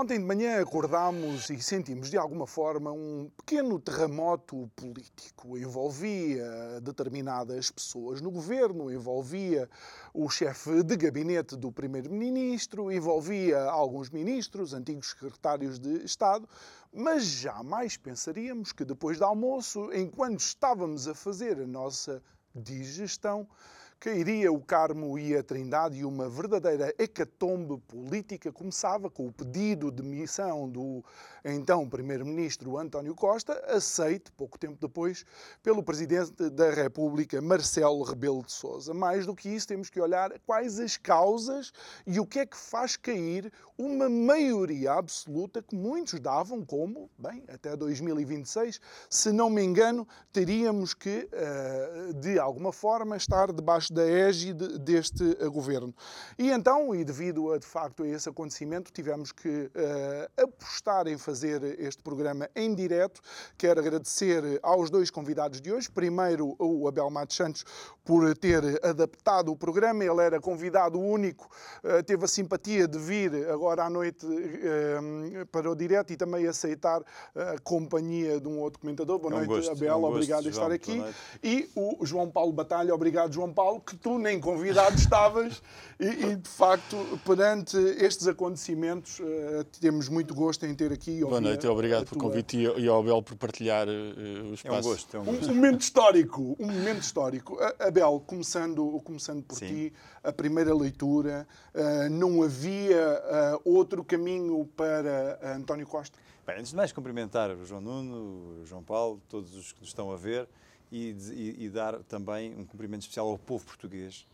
[0.00, 5.58] Ontem de manhã acordámos e sentimos de alguma forma um pequeno terremoto político.
[5.58, 9.68] Envolvia determinadas pessoas no governo, envolvia
[10.14, 16.48] o chefe de gabinete do primeiro-ministro, envolvia alguns ministros, antigos secretários de Estado,
[16.92, 22.22] mas jamais pensaríamos que depois do almoço, enquanto estávamos a fazer a nossa
[22.54, 23.48] digestão,
[24.00, 29.90] cairia o Carmo e a Trindade e uma verdadeira hecatombe política começava com o pedido
[29.90, 31.04] de missão do
[31.44, 35.24] então Primeiro-Ministro António Costa, aceite pouco tempo depois
[35.62, 38.94] pelo Presidente da República Marcelo Rebelo de Sousa.
[38.94, 41.72] Mais do que isso, temos que olhar quais as causas
[42.06, 47.44] e o que é que faz cair uma maioria absoluta que muitos davam como, bem,
[47.48, 53.92] até 2026, se não me engano, teríamos que, eh, de alguma forma, estar debaixo debaixo
[53.92, 55.94] da égide deste eh, governo.
[56.38, 61.18] E então, e devido a de facto a esse acontecimento, tivemos que uh, apostar em
[61.18, 63.20] fazer este programa em direto.
[63.56, 65.90] Quero agradecer aos dois convidados de hoje.
[65.90, 67.64] Primeiro, o Abel Matos Santos,
[68.04, 70.04] por ter adaptado o programa.
[70.04, 71.48] Ele era convidado único,
[71.82, 76.46] uh, teve a simpatia de vir agora à noite uh, para o direto e também
[76.46, 77.02] aceitar
[77.34, 79.18] a companhia de um outro comentador.
[79.18, 79.88] Boa é noite, gosto, Abel.
[79.88, 81.04] é um gosto, obrigado por estar João, aqui.
[81.42, 82.94] E o João Paulo Batalha.
[82.94, 85.62] Obrigado, João Paulo que tu nem convidado estavas
[85.98, 91.20] e, e, de facto, perante estes acontecimentos, uh, temos muito gosto em ter aqui.
[91.20, 92.30] Boa noite, obrigado pelo tua...
[92.30, 94.76] convite e, e ao Abel por partilhar uh, o espaço.
[94.76, 95.50] É um gosto, é um Um, gosto.
[95.50, 97.58] um momento histórico, um momento histórico.
[97.78, 99.66] Abel, começando, começando por Sim.
[99.66, 106.18] ti, a primeira leitura, uh, não havia uh, outro caminho para uh, António Costa?
[106.46, 109.90] Bem, antes de mais, cumprimentar o João Nuno, o João Paulo, todos os que nos
[109.90, 110.48] estão a ver
[110.90, 114.26] e, e- e dar também um cumprimento especial ao povo português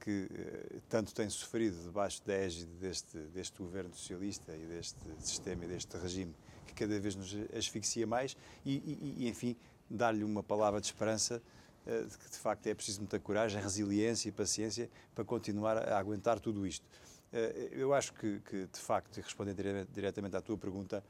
[0.00, 5.64] que eh, tanto tem sofrido debaixo da égide deste, deste governo socialista e deste sistema
[5.64, 6.34] e deste regime
[6.66, 8.76] que cada vez nos asfixia mais e,
[9.18, 9.54] e- enfim,
[9.90, 11.42] dar-lhe uma palavra de esperança
[11.86, 15.98] eh, de que de facto é preciso muita coragem, resiliência e paciência para continuar a
[15.98, 16.84] aguentar tudo isto.
[17.32, 21.04] Eh, Eu acho que, que, de facto, respondendo dire- diretamente à tua pergunta,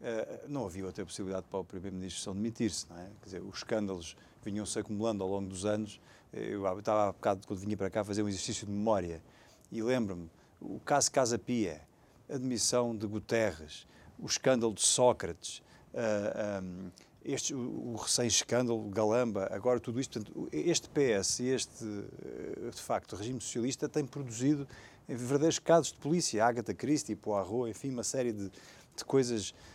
[0.00, 3.04] eh, não havia outra possibilidade para o Primeiro-Ministro só demitir-se, não é?
[3.20, 6.00] Quer dizer, os escândalos vinham-se acumulando ao longo dos anos.
[6.32, 9.22] Eh, Eu estava há bocado, quando vinha para cá, a fazer um exercício de memória
[9.70, 11.82] e lembro-me, o caso Casa Pia,
[12.28, 13.86] a demissão de Guterres,
[14.18, 15.62] o escândalo de Sócrates,
[15.94, 16.90] ah, ah,
[17.24, 20.20] este, o, o recém-escândalo Galamba, agora tudo isto.
[20.20, 24.66] Portanto, este PS e este, eh, de facto, regime socialista tem produzido
[25.08, 29.73] verdadeiros casos de polícia, Agatha Christie, Poirot, enfim, uma série de, de coisas eh,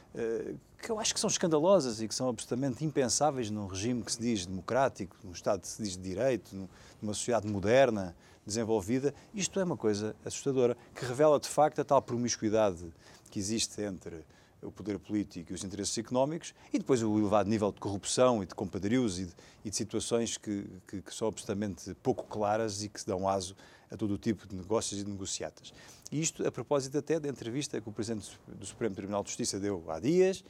[0.82, 4.20] que eu acho que são escandalosas e que são absolutamente impensáveis num regime que se
[4.20, 6.68] diz democrático, num Estado que se diz de direito, num-
[7.02, 8.16] numa sociedade moderna,
[8.46, 9.14] desenvolvida.
[9.34, 12.92] Isto é uma coisa assustadora, que revela de facto a tal promiscuidade
[13.30, 14.26] que existe entre
[14.62, 18.46] o poder político e os interesses económicos e depois o elevado nível de corrupção e
[18.46, 19.34] de compadrios e de,
[19.64, 23.56] e de situações que, que, que são absolutamente pouco claras e que dão aso
[23.92, 25.74] a todo o tipo de negócios e de negociatas.
[26.12, 29.60] E isto a propósito até da entrevista que o Presidente do Supremo Tribunal de Justiça
[29.60, 30.44] deu há dias,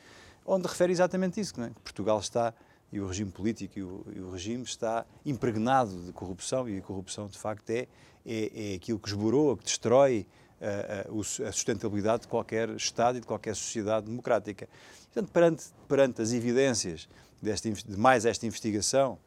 [0.45, 1.69] onde refere exatamente isso, não é?
[1.69, 2.53] que Portugal está,
[2.91, 6.81] e o regime político e o, e o regime está impregnado de corrupção, e a
[6.81, 7.87] corrupção de facto é,
[8.25, 10.25] é, é aquilo que esborou, que destrói
[10.61, 14.67] a, sustentabilidade de qualquer Estado e de qualquer sociedade democrática.
[15.05, 17.07] Portanto, perante, perante as evidências
[17.41, 19.17] desta, de mais esta investigação,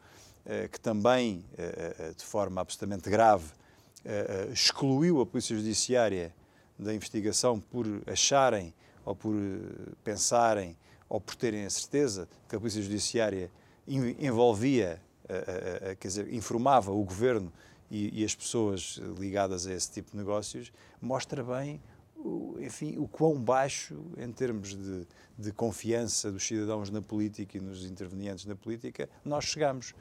[0.45, 3.45] eh, que também, eh, eh, de forma absolutamente grave,
[4.51, 6.35] excluiu a Polícia Judiciária
[6.77, 8.73] da investigação por acharem
[9.05, 9.33] ou por
[10.03, 10.75] pensarem
[11.07, 13.49] ou por terem a certeza que a Polícia Judiciária
[13.87, 15.01] en- envolvia,
[16.01, 17.49] quer dizer, informava o governo
[17.93, 21.79] e, e as pessoas ligadas a esse tipo de negócios, mostra bem
[22.17, 25.05] o, enfim, o quão baixo, em termos de,
[25.37, 29.93] de confiança dos cidadãos na política e nos intervenientes na política, nós chegamos.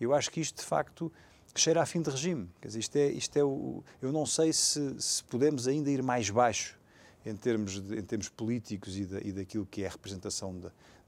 [0.00, 1.12] Eu acho que isto, de facto,
[1.54, 2.48] cheira a fim de regime.
[2.60, 6.02] Quer dizer, isto é, isto é o, eu não sei se, se podemos ainda ir
[6.02, 6.76] mais baixo
[7.24, 10.54] em termos, de- em termos políticos e, da, e daquilo que é a representação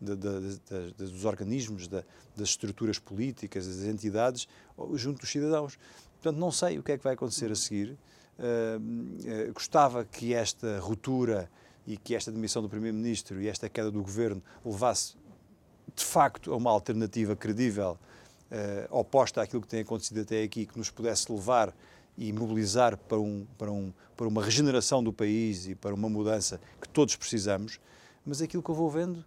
[0.01, 2.05] dos organismos, da-
[2.37, 4.49] das estruturas políticas, das entidades,
[4.95, 5.79] junto dos cidadãos.
[6.21, 7.97] Portanto, não sei o que é que vai acontecer a seguir.
[8.39, 11.51] uh, gostava que esta ruptura
[11.87, 15.15] e que esta demissão do Primeiro-Ministro e esta queda do Governo levasse,
[15.95, 17.99] de facto, a uma alternativa credível,
[18.91, 21.75] oposta àquilo que tem acontecido até aqui, que nos pudesse levar
[22.19, 26.61] e mobilizar para, um, para, um, para uma regeneração do país e para uma mudança
[26.81, 27.81] que todos precisamos,
[28.27, 29.25] mas aquilo que eu vou vendo uh,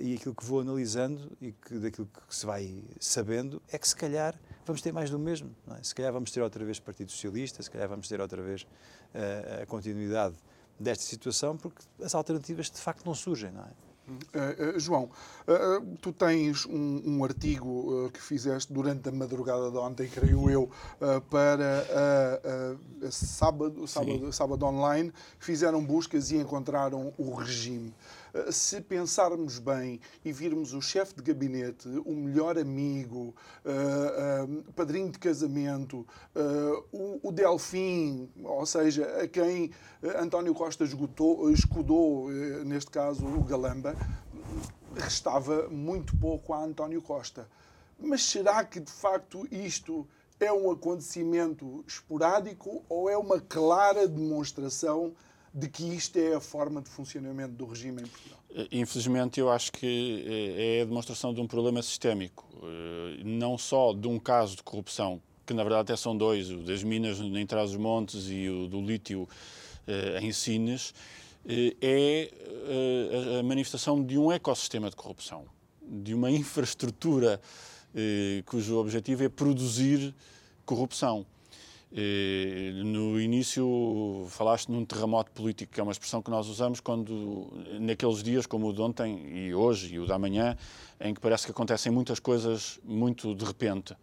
[0.00, 3.94] e aquilo que vou analisando e que, daquilo que se vai sabendo é que se
[3.94, 4.34] calhar
[4.64, 5.54] vamos ter mais do mesmo.
[5.78, 5.82] É?
[5.82, 9.62] Se calhar vamos ter outra vez Partido Socialista, se calhar vamos ter outra vez uh,
[9.62, 10.36] a continuidade
[10.78, 13.50] desta situação, porque as alternativas de facto não surgem.
[13.50, 13.70] Não é?
[14.10, 19.76] Uh, uh, João, uh, tu tens um, um artigo que fizeste durante a madrugada de
[19.76, 20.70] ontem, creio eu,
[21.30, 21.84] para
[23.10, 25.12] sábado, sábado, sábado online.
[25.38, 27.94] Fizeram buscas e encontraram o regime.
[28.32, 33.34] Eh, se pensarmos bem e virmos o chefe de gabinete, o melhor amigo,
[33.64, 39.70] uh, uh, padrinho de casamento, uh, o, o Delfim, ou seja, a quem
[40.18, 42.28] António Costa esgotou, escudou,
[42.64, 43.94] neste caso o Galamba,
[44.96, 47.48] restava muito pouco a António Costa.
[47.98, 50.06] Mas será que de facto isto
[50.38, 55.14] é um acontecimento esporádico ou é uma clara demonstração
[55.52, 58.38] de que isto é a forma de funcionamento do regime em Portugal?
[58.54, 63.58] Eh, infelizmente, eu acho que eh, é a demonstração de um problema sistémico, eh, não
[63.58, 67.18] só de um caso de corrupção, que na verdade até são dois, o das minas
[67.18, 69.28] em Trás-os-Montes e o do lítio
[70.22, 70.94] em Sines,
[71.82, 72.30] é
[73.40, 75.44] a manifestação de um ecossistema de corrupção,
[75.82, 77.40] de uma infraestrutura
[78.46, 80.14] cujo objetivo é produzir
[80.64, 81.26] corrupção.
[82.84, 87.48] No início falaste num terremoto político, que é uma expressão que nós usamos quando,
[87.80, 90.56] naqueles dias como o de ontem e hoje e o da manhã,
[91.00, 93.96] em que parece que acontecem muitas coisas muito de repente.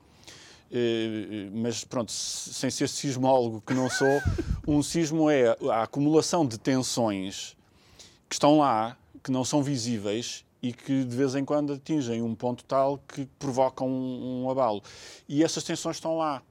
[1.54, 4.22] Mas pronto, sem ser sismólogo que não sou,
[4.68, 7.56] um sismo é a acumulação de tensões
[8.28, 12.36] que estão lá, que não são visíveis e que de vez em quando atingem um
[12.36, 14.84] ponto tal que provocam um, um abalo.
[15.28, 16.42] E essas tensões estão lá.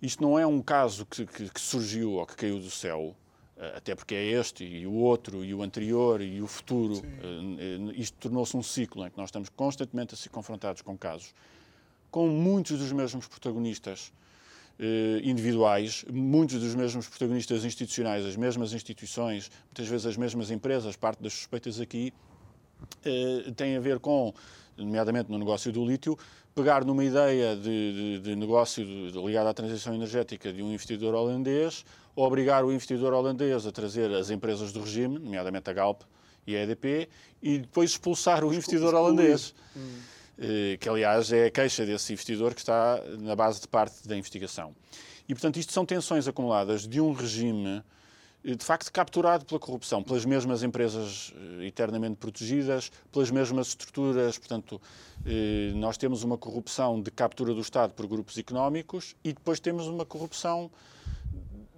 [0.00, 3.16] Isto não é um caso que, que, que surgiu ou que caiu do céu,
[3.56, 6.96] eh, até porque é este e o outro e o anterior e o futuro.
[6.96, 7.56] Sim.
[7.58, 11.34] Eh, isto tornou-se um ciclo em que nós estamos constantemente a ser confrontados com casos
[12.10, 14.12] com muitos dos mesmos protagonistas
[14.78, 20.96] eh, individuais, muitos dos mesmos protagonistas institucionais, as mesmas instituições, muitas vezes as mesmas empresas,
[20.96, 22.12] parte das suspeitas aqui
[23.56, 24.32] tem a ver com,
[24.78, 26.16] nomeadamente no negócio do lítio,
[26.54, 31.84] pegar numa ideia de, de, de negócio ligado à transição energética de um investidor holandês,
[32.16, 36.02] obrigar o investidor holandês a trazer as empresas do regime, nomeadamente a Galp
[36.46, 37.08] e a EDP,
[37.42, 39.54] e depois expulsar o investidor holandês.
[39.76, 40.00] Hum.
[40.80, 44.72] Que, aliás, é a queixa desse investidor que está na base de parte da investigação.
[45.28, 47.82] E, portanto, isto são tensões acumuladas de um regime
[48.44, 54.38] de facto capturado pela corrupção, pelas mesmas empresas eh, eternamente protegidas, pelas mesmas estruturas.
[54.38, 54.80] Portanto,
[55.26, 59.88] eh, nós temos uma corrupção de captura do Estado por grupos económicos e depois temos
[59.88, 60.70] uma corrupção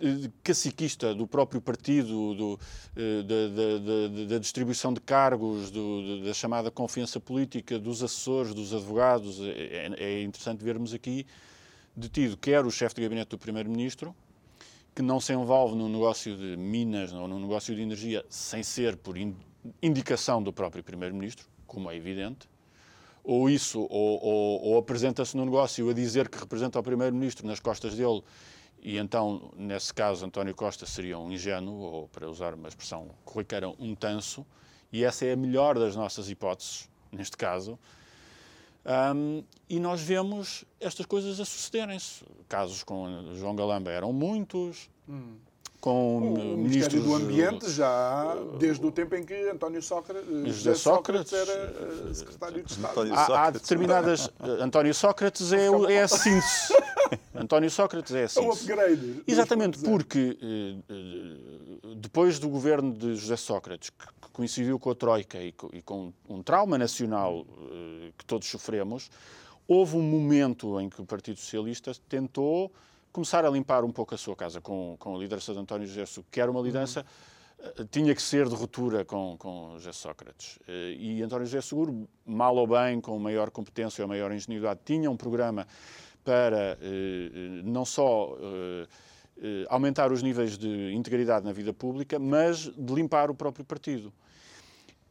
[0.00, 2.60] eh, caciquista do próprio partido, do,
[2.94, 9.40] da, da, da, distribuição de cargos, do, da chamada confiança política, dos assessores, dos advogados.
[9.40, 11.26] É, é interessante vermos aqui
[11.96, 14.14] detido quer o chefe de gabinete do Primeiro-Ministro,
[15.00, 18.98] que não se envolve no negócio de minas ou no negócio de energia sem ser
[18.98, 19.16] por
[19.82, 22.46] indicação do próprio Primeiro-Ministro, como é evidente,
[23.24, 27.58] ou isso, ou, ou, ou apresenta-se no negócio a dizer que representa o Primeiro-Ministro nas
[27.58, 28.22] costas dele,
[28.82, 33.70] e então, nesse caso, António Costa seria um ingênuo, ou para usar uma expressão corriqueira,
[33.78, 34.46] um tanso,
[34.92, 37.78] e essa é a melhor das nossas hipóteses, neste caso,
[38.84, 42.24] um, e nós vemos estas coisas a sucederem-se.
[42.48, 44.88] Casos com João Galamba eram muitos.
[45.08, 45.36] Hum.
[45.80, 51.30] Com o Ministério do Ambiente já desde o tempo em que António Sócrates, José Sócrates,
[51.30, 51.52] Sócrates era
[52.10, 53.14] eh, secretário de Estado.
[53.14, 54.30] Há, há, determinadas.
[54.60, 56.74] António Sócrates é, é a síntese.
[57.34, 58.46] António Sócrates é a síntese.
[58.46, 59.22] É um upgrade.
[59.26, 65.38] Exatamente, porque eh, eh, depois do governo de José Sócrates, que coincidiu com a Troika
[65.38, 67.46] e com, um trauma nacional
[68.18, 69.10] que todos sofremos,
[69.66, 72.70] houve um momento em que o Partido Socialista tentou
[73.12, 76.06] começar a limpar um pouco a sua casa com, com a liderança de António José
[76.06, 77.04] Seguro, que era uma liderança
[77.58, 77.86] uhum.
[77.90, 80.56] tinha que ser de ruptura com, com José Sócrates.
[80.58, 85.10] Uh, e António José Seguro, mal ou bem, com maior competência ou maior ingenuidade, tinha
[85.10, 85.66] um programa
[86.24, 88.36] para uh, não só
[89.42, 94.12] eh, aumentar os níveis de integridade na vida pública, mas de limpar o próprio partido.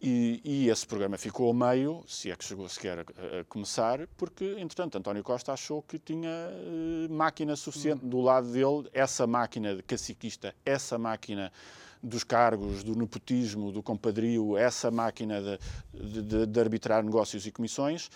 [0.02, 4.08] E, e, esse programa ficou a meio, se é que chegou sequer a, a, começar,
[4.16, 9.76] porque, entretanto, António Costa achou que tinha uh, máquina suficiente do lado dele, essa máquina
[9.76, 11.52] de caciquista, essa máquina
[12.02, 15.42] dos cargos, do nepotismo, do compadrio, essa máquina
[15.94, 18.10] de, de, de arbitrar negócios e comissões,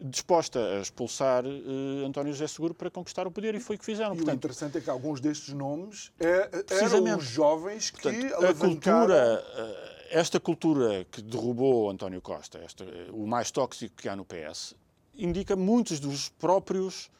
[0.00, 3.84] disposta a expulsar uh, António José Seguro para conquistar o poder e foi o que
[3.84, 4.14] fizeram.
[4.14, 8.46] E Portanto, o interessante é que alguns destes nomes é, eram os jovens que Portanto,
[8.46, 14.08] a cultura, uh, esta cultura que derrubou António Costa, esta, uh, o mais tóxico que
[14.08, 14.74] há no PS,
[15.16, 17.10] indica muitos dos próprios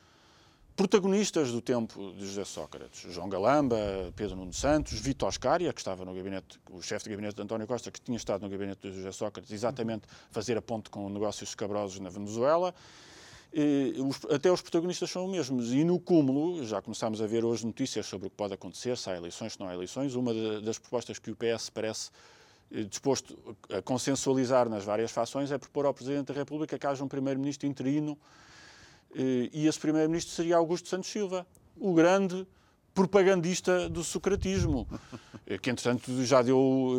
[0.77, 3.77] protagonistas do tempo de José Sócrates, João Galamba,
[4.17, 7.67] Pedro Nuno Santos, Vitor Oscaria, que estava no gabinete, o chefe de gabinete de António
[7.67, 11.51] Costa, que tinha estado no gabinete de José Sócrates, exatamente fazer a ponte com negócios
[11.51, 12.75] escabrosos na Venezuela.
[13.53, 15.73] E, os, até os protagonistas são os mesmos.
[15.73, 19.09] E no cúmulo, já começámos a ver hoje notícias sobre o que pode acontecer, se
[19.09, 20.17] há eleições, se não há eleições.
[20.17, 22.34] Uma de, das propostas que o PS parece eh,
[22.89, 27.09] disposto a consensualizar nas várias fações é propor ao Presidente da República que haja um
[27.09, 28.19] Primeiro-Ministro interino
[29.15, 32.47] eh, e esse primeiro-ministro seria Augusto Santos Silva, o grande
[32.93, 35.19] propagandista do socratismo, eh,
[35.61, 36.97] que entretanto já deu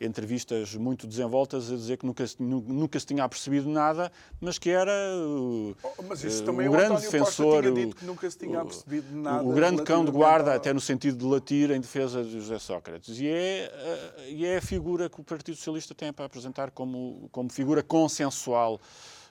[0.00, 4.70] eh, entrevistas muito desenvoltas a dizer que nunca, nunca se tinha apercebido nada, mas que
[4.70, 5.76] era uh,
[6.08, 9.42] mas isso o grande António defensor, Costa tinha dito que nunca se tinha apercebido nada.
[9.42, 13.18] O grande cão de guarda, até no sentido de latir em defesa de José Sócrates.
[13.18, 17.50] E é, e é a figura que o Partido Socialista tem para apresentar como, como
[17.50, 18.80] figura consensual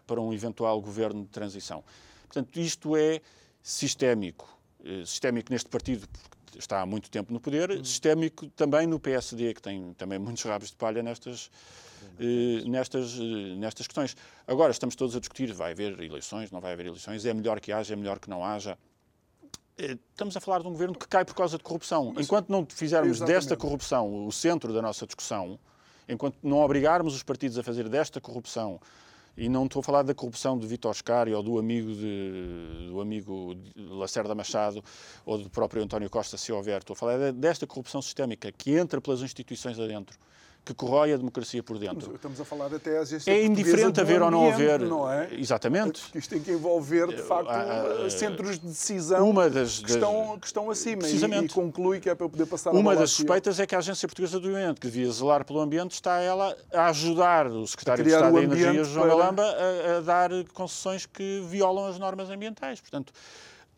[0.06, 1.84] para um eventual governo de transição.
[2.28, 3.22] Portanto, isto é
[3.62, 4.58] sistémico.
[4.84, 7.84] Eh, sistémico neste partido, porque está há muito tempo no poder, uhum.
[7.84, 11.50] sistémico também no PSD, que tem também muitos rabos de palha nestas,
[12.20, 14.16] eh, nestas, eh, nestas questões.
[14.48, 17.72] Agora, estamos todos a discutir, vai haver eleições, não vai haver eleições, é melhor que
[17.72, 18.78] haja, é melhor que não haja.
[19.78, 22.14] Eh, estamos a falar de um governo que cai por causa de corrupção.
[22.16, 23.36] Mas, enquanto não fizermos exatamente.
[23.36, 25.60] desta corrupção o centro da nossa discussão,
[26.08, 28.80] enquanto não obrigarmos os partidos a fazer desta corrupção
[29.38, 33.00] e não estou a falar da corrupção de Vitor Oscar ou do amigo, de, do
[33.00, 34.84] amigo Lacerda Machado
[35.24, 36.80] ou do próprio António Costa, se houver.
[36.80, 40.18] Estou a falar desta corrupção sistémica que entra pelas instituições adentro
[40.68, 42.14] que corrói a democracia por dentro.
[42.14, 44.82] Estamos a falar até às vezes É indiferente haver ou não haver.
[44.82, 45.30] Não é?
[45.34, 46.02] Exatamente.
[46.02, 50.38] Porque isto tem que envolver, de facto, uh, centros de decisão uma das, que, estão,
[50.38, 51.04] que estão acima.
[51.04, 51.44] Precisamente.
[51.44, 53.78] E, e conclui que é para eu poder passar Uma das suspeitas é que a
[53.78, 58.04] Agência Portuguesa do Ambiente, que devia zelar pelo ambiente, está ela a ajudar o Secretário
[58.04, 59.18] de Estado da Energia, João para...
[59.18, 62.82] Galamba, a, a dar concessões que violam as normas ambientais.
[62.82, 63.14] Portanto,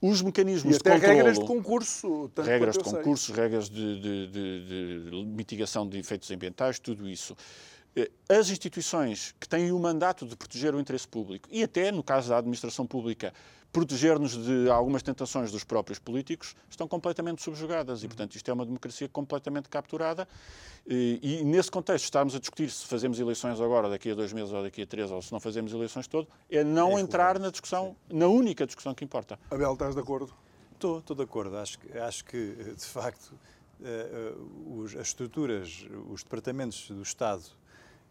[0.01, 2.31] os mecanismos e de controlo, regras de concurso.
[2.37, 7.35] Regras de concurso, regras de, de, de, de, mitigação de efeitos ambientais, tudo isso.
[7.95, 12.03] Eh, as instituições que têm o mandato de proteger o interesse público e até, no
[12.03, 13.33] caso da administração pública,
[13.71, 18.03] proteger-nos de algumas tentações dos próprios políticos, estão completamente subjugadas.
[18.03, 20.27] E, portanto, isto é uma democracia completamente capturada.
[20.87, 24.51] E, e, nesse contexto, estarmos a discutir se fazemos eleições agora, daqui a dois meses
[24.51, 27.51] ou daqui a três, ou se não fazemos eleições todo, é não é entrar na
[27.51, 28.17] discussão, Sim.
[28.17, 29.39] na única discussão que importa.
[29.51, 30.33] Abel, estás de acordo?
[30.73, 31.57] Estou, estou de acordo.
[31.57, 33.35] Acho, acho que, de facto,
[34.83, 37.43] as estruturas, os departamentos do Estado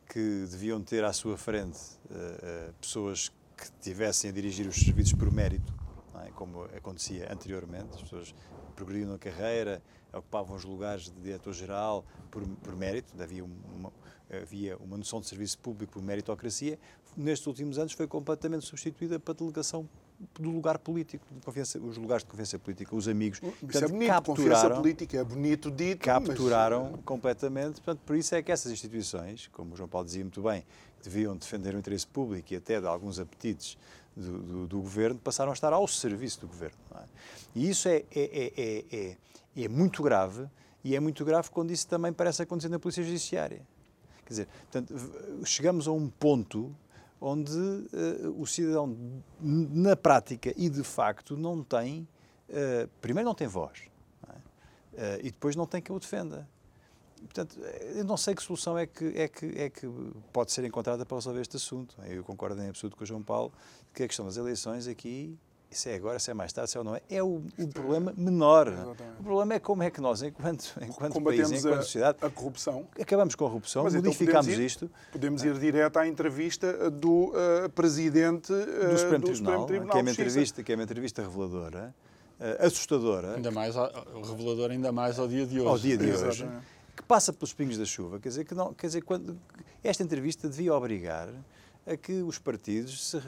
[0.09, 5.31] que deviam ter à sua frente uh, pessoas que tivessem a dirigir os serviços por
[5.31, 5.75] mérito,
[6.25, 6.31] é?
[6.31, 8.35] como acontecia anteriormente, as pessoas
[8.75, 13.93] progrediam na carreira, ocupavam os lugares de diretor-geral por, por, mérito, havia uma,
[14.31, 16.79] havia uma noção de serviço público por meritocracia,
[17.17, 19.89] nestes últimos anos foi completamente substituída para delegação
[20.39, 21.25] do lugar político,
[21.83, 23.39] os lugares de confiança política, os amigos.
[23.39, 26.05] Isso portanto, é bonito, confiança política é bonito dito.
[26.05, 27.01] Capturaram mas...
[27.05, 27.81] completamente.
[27.81, 30.65] Portanto, por isso é que essas instituições, como o João Paulo dizia muito bem,
[31.03, 33.79] deviam defender o interesse público e até de alguns apetites
[34.17, 36.79] do, do, do governo, passaram a estar ao serviço do governo.
[36.97, 37.03] É?
[37.55, 39.17] E isso é, é, é, é,
[39.57, 40.49] é muito grave
[40.83, 43.63] e é muito grave quando isso também parece acontecer na Polícia Judiciária.
[44.25, 44.95] Quer dizer, portanto,
[45.45, 46.75] chegamos a um ponto
[47.21, 48.97] onde uh, o cidadão,
[49.41, 52.09] na prática e de facto, não tem,
[52.49, 53.83] uh, primeiro não tem voz,
[54.27, 55.17] não é?
[55.17, 56.49] uh, e depois não tem quem o defenda.
[57.21, 57.59] Portanto,
[57.97, 59.89] eu não sei que solução é que, é que, é que
[60.33, 61.97] pode ser encontrada para resolver este assunto.
[62.05, 63.53] Eu concordo em absoluto com o João Paulo
[63.93, 65.37] que a questão das eleições aqui
[65.71, 67.69] se é agora, se é mais tarde, se é ou não é, é o, o
[67.69, 68.69] problema menor.
[68.69, 69.21] Exatamente.
[69.21, 72.87] O problema é como é que nós, enquanto, enquanto país, enquanto sociedade, a corrupção.
[72.99, 74.91] acabamos com a corrupção, Mas modificamos então podemos ir, isto.
[75.13, 79.93] Podemos ir direto à entrevista do uh, presidente uh, do, Supremo, do Tribunal, Supremo Tribunal,
[79.93, 81.95] que é uma entrevista, que é uma entrevista reveladora,
[82.41, 83.35] uh, assustadora.
[83.35, 85.69] Ainda mais, reveladora ainda mais ao dia de hoje.
[85.69, 86.49] Ao dia de hoje.
[86.97, 89.39] Que passa pelos pingos da chuva, quer dizer, que não, quer dizer, quando,
[89.85, 91.29] esta entrevista devia obrigar
[91.89, 93.19] a que os partidos se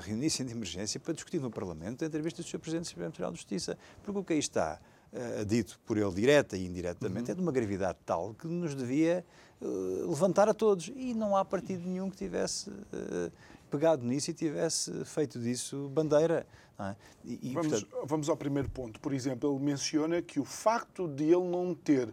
[0.00, 2.58] reunissem de emergência para discutir no Parlamento a entrevista do Sr.
[2.58, 3.76] Presidente do Supremo Tribunal de Justiça.
[4.02, 4.80] Porque o que aí está
[5.12, 7.32] uh, dito por ele direta e indiretamente, uhum.
[7.32, 9.24] é de uma gravidade tal que nos devia
[9.60, 10.92] uh, levantar a todos.
[10.94, 13.32] E não há partido nenhum que tivesse uh,
[13.68, 16.46] pegado nisso e tivesse feito disso bandeira.
[16.78, 16.96] É?
[17.24, 18.06] E, e, vamos, portanto...
[18.06, 19.00] vamos ao primeiro ponto.
[19.00, 22.12] Por exemplo, ele menciona que o facto de ele não ter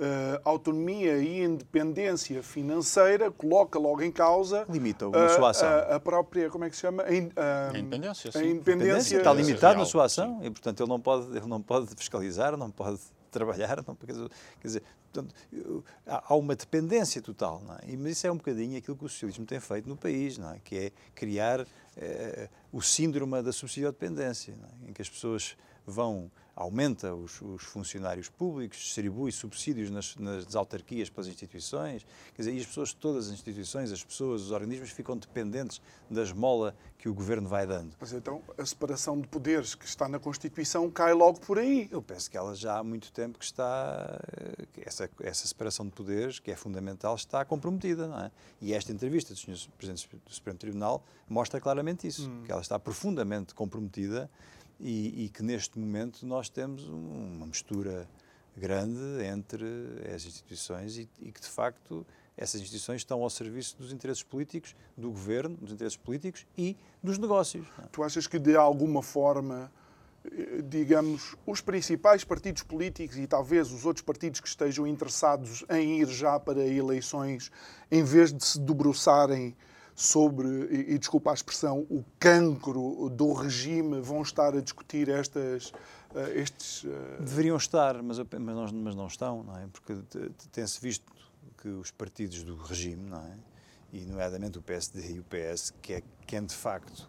[0.00, 6.00] Uh, autonomia e independência financeira coloca logo em causa limita a sua ação a, a,
[6.00, 8.38] própria como é que se chama a, in, a, a independência, sim.
[8.38, 10.46] a independência está limitado na sua ação sim.
[10.46, 12.98] e portanto ele não pode ele não pode fiscalizar não pode
[13.30, 14.14] trabalhar não quer
[14.64, 15.34] dizer portanto,
[16.06, 17.80] há uma dependência total não é?
[17.88, 20.50] e mas isso é um bocadinho aquilo que o socialismo tem feito no país não
[20.50, 21.66] é que é criar
[21.98, 24.88] eh, o síndrome da subsidiodependência é?
[24.88, 31.08] em que as pessoas vão aumenta os, os, funcionários públicos, distribui subsídios nas, nas, autarquias
[31.08, 34.90] para as instituições, quer dizer, e as pessoas, todas as instituições, as pessoas, os organismos
[34.90, 37.96] ficam dependentes da esmola que o governo vai dando.
[37.98, 41.88] Mas então a separação de poderes que está na Constituição cai logo por aí.
[41.90, 44.20] Eu penso que ela já há muito tempo que está,
[44.72, 48.30] que essa, essa separação de poderes, que é fundamental, está comprometida, não é?
[48.60, 52.42] E esta entrevista dos senhores presidentes do Supremo Tribunal mostra claramente isso, hum.
[52.44, 54.30] que ela está profundamente comprometida
[54.80, 58.08] e, e, que neste momento nós temos uma mistura
[58.56, 59.64] grande entre
[60.14, 62.06] as instituições e, e, que de facto
[62.36, 67.18] essas instituições estão ao serviço dos interesses políticos do governo, dos interesses políticos e dos
[67.18, 67.66] negócios.
[67.92, 69.70] Tu achas que de alguma forma,
[70.24, 76.00] eh, digamos, os principais partidos políticos e talvez os outros partidos que estejam interessados em
[76.00, 77.52] ir já para eleições,
[77.90, 79.54] em vez de se debruçarem
[79.94, 85.70] sobre, e, e desculpa a expressão, o cancro do regime, vão estar a discutir estas,
[86.14, 86.84] uh, estes.
[86.84, 86.88] Uh...
[87.20, 89.66] Deveriam estar, mas, mas, não, mas não estão, não é?
[89.72, 89.96] Porque
[90.52, 91.04] tem-se visto
[91.58, 93.36] que os partidos do regime, não é?
[93.92, 97.08] E, nomeadamente, o PSD e o PS, que é quem de facto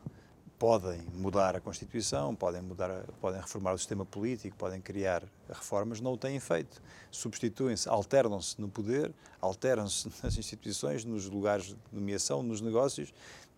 [0.62, 6.14] podem mudar a Constituição, podem, mudar, podem reformar o sistema político, podem criar reformas, não
[6.14, 6.80] o têm feito.
[7.10, 13.12] Substituem-se, alternam-se no poder, alteram-se nas instituições, nos lugares de nomeação, nos negócios,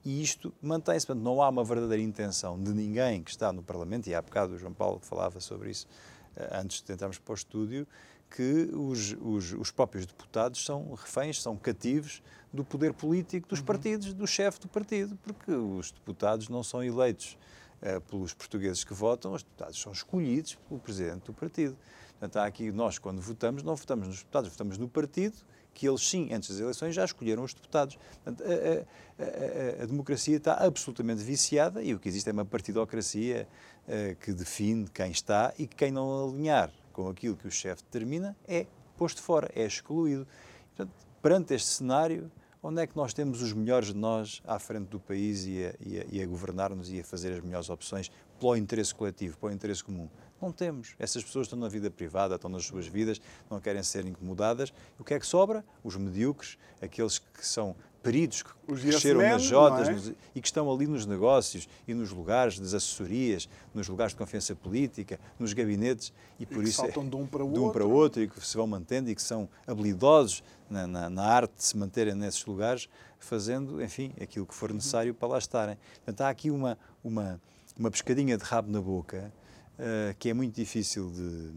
[0.05, 1.05] e isto mantém-se.
[1.05, 4.53] Portanto, não há uma verdadeira intenção de ninguém que está no Parlamento, e há bocado
[4.53, 5.89] o João Paulo falava sobre isso
[6.37, 7.85] eh, antes de entrarmos para o estúdio,
[8.33, 13.65] que os, os, os próprios deputados são reféns, são cativos do poder político dos uhum.
[13.65, 17.37] partidos, do chefe do partido, porque os deputados não são eleitos
[17.81, 21.77] uh, pelos portugueses que votam, os deputados são escolhidos pelo presidente do partido.
[22.19, 25.37] Portanto, há aqui, nós, quando votamos, não votamos nos deputados, votamos no partido,
[25.71, 27.99] que eles, sim, antes das eleições, já escolheram os deputados.
[28.23, 32.45] Portanto, a, a, a, a, democracia está absolutamente viciada e o que existe é uma
[32.45, 33.47] partidocracia
[33.87, 37.83] uh, que define quem está e que quem não alinhar com aquilo que o chefe
[37.83, 40.25] determina é posto fora, é excluído.
[40.69, 44.87] Portanto, perante este cenário, onde é que nós temos os melhores de nós à frente
[44.87, 48.09] do país e a, e a, e a governar-nos e a fazer as melhores opções
[48.39, 50.07] pelo interesse coletivo, pelo interesse comum?
[50.41, 50.95] Não temos.
[50.99, 54.73] Essas pessoas estão na vida privada, estão nas suas vidas, não querem ser incomodadas.
[54.99, 55.63] O que é que sobra?
[55.83, 60.13] Os medíocres, aqueles que são peritos que Os cresceram nas jotas é?
[60.35, 64.53] e que estão ali nos negócios e nos lugares das assessorias, nos lugares de confiança
[64.53, 67.85] política, nos gabinetes e, e por isso saltam de um para o de um para
[67.85, 71.63] outro e que se vão mantendo e que são habilidosos na, na, na, arte de
[71.63, 72.89] se manterem nesses lugares,
[73.19, 74.75] fazendo, enfim, aquilo que for uhum.
[74.75, 75.77] necessário para lá estarem.
[75.95, 77.39] Portanto, há aqui uma, uma,
[77.79, 79.31] uma pescadinha de rabo na boca
[79.79, 81.51] uh, que é muito difícil de,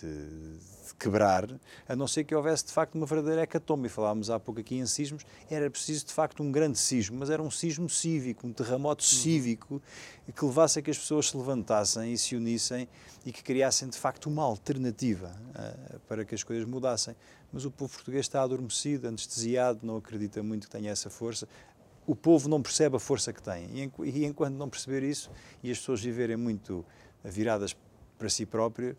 [0.00, 1.48] de quebrar,
[1.88, 3.88] a não ser que houvesse de facto uma verdadeira hecatombe.
[3.88, 7.42] Falámos há pouco aqui em sismos, era preciso de facto um grande sismo, mas era
[7.42, 9.08] um sismo cívico, um terremoto uhum.
[9.08, 9.82] cívico
[10.34, 12.88] que levasse a que as pessoas se levantassem e se unissem
[13.24, 17.14] e que criassem de facto uma alternativa uh, para que as coisas mudassem.
[17.52, 21.46] Mas o povo português está adormecido, anestesiado, não acredita muito que tenha essa força
[22.06, 23.90] o povo não percebe a força que tem.
[24.04, 25.30] E enquanto não perceber isso
[25.62, 26.84] e as pessoas viverem muito
[27.24, 27.74] viradas
[28.18, 28.96] para si próprio,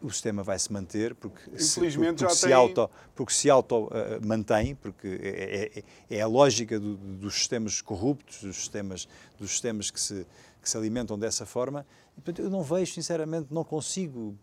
[0.00, 2.52] o sistema vai se manter porque se, porque, se tem...
[2.52, 3.90] auto porque se auto uh,
[4.24, 9.08] mantém porque é, é, é a lógica do, dos sistemas corruptos dos sistemas
[9.38, 10.26] dos sistemas que se
[10.62, 11.86] que se alimentam dessa forma
[12.38, 14.36] eu não vejo sinceramente não consigo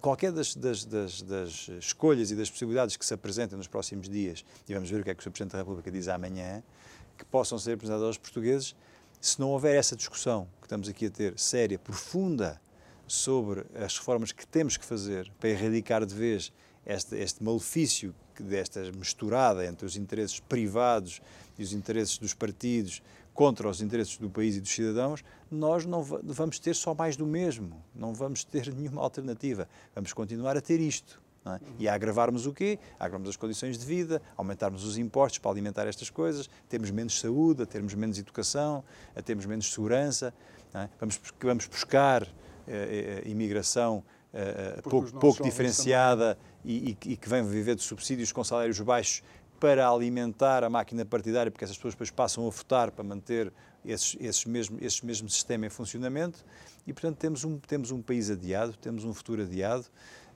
[0.00, 4.44] qualquer das, das, das, das escolhas e das possibilidades que se apresentem nos próximos dias
[4.68, 5.30] e vamos ver o que é que o Sr.
[5.30, 6.62] Presidente da República diz amanhã
[7.16, 8.74] que possam ser apresentadas aos portugueses
[9.20, 12.60] se não houver essa discussão que estamos aqui a ter séria profunda
[13.08, 16.52] sobre as reformas que temos que fazer para erradicar de vez
[16.86, 21.20] este, este malefício desta misturada entre os interesses privados
[21.58, 23.02] e os interesses dos partidos
[23.34, 27.24] contra os interesses do país e dos cidadãos, nós não vamos ter só mais do
[27.24, 29.68] mesmo, não vamos ter nenhuma alternativa.
[29.94, 31.22] Vamos continuar a ter isto.
[31.46, 31.60] É?
[31.78, 32.78] E a agravarmos o quê?
[32.98, 37.64] Agravarmos as condições de vida, aumentarmos os impostos para alimentar estas coisas, termos menos saúde,
[37.64, 38.82] termos menos educação,
[39.24, 40.34] termos menos segurança.
[40.74, 40.88] É?
[40.98, 42.28] Vamos, vamos buscar
[43.24, 49.22] imigração uh, pouco, pouco diferenciada e, e, que vem viver de subsídios com salários baixos
[49.58, 53.52] para alimentar a máquina partidária, porque essas pessoas depois passam a votar para manter
[53.84, 56.44] esses, esses mesmo, esse mesmo sistema em funcionamento.
[56.86, 59.86] E, portanto, temos um, temos um país adiado, temos um futuro adiado.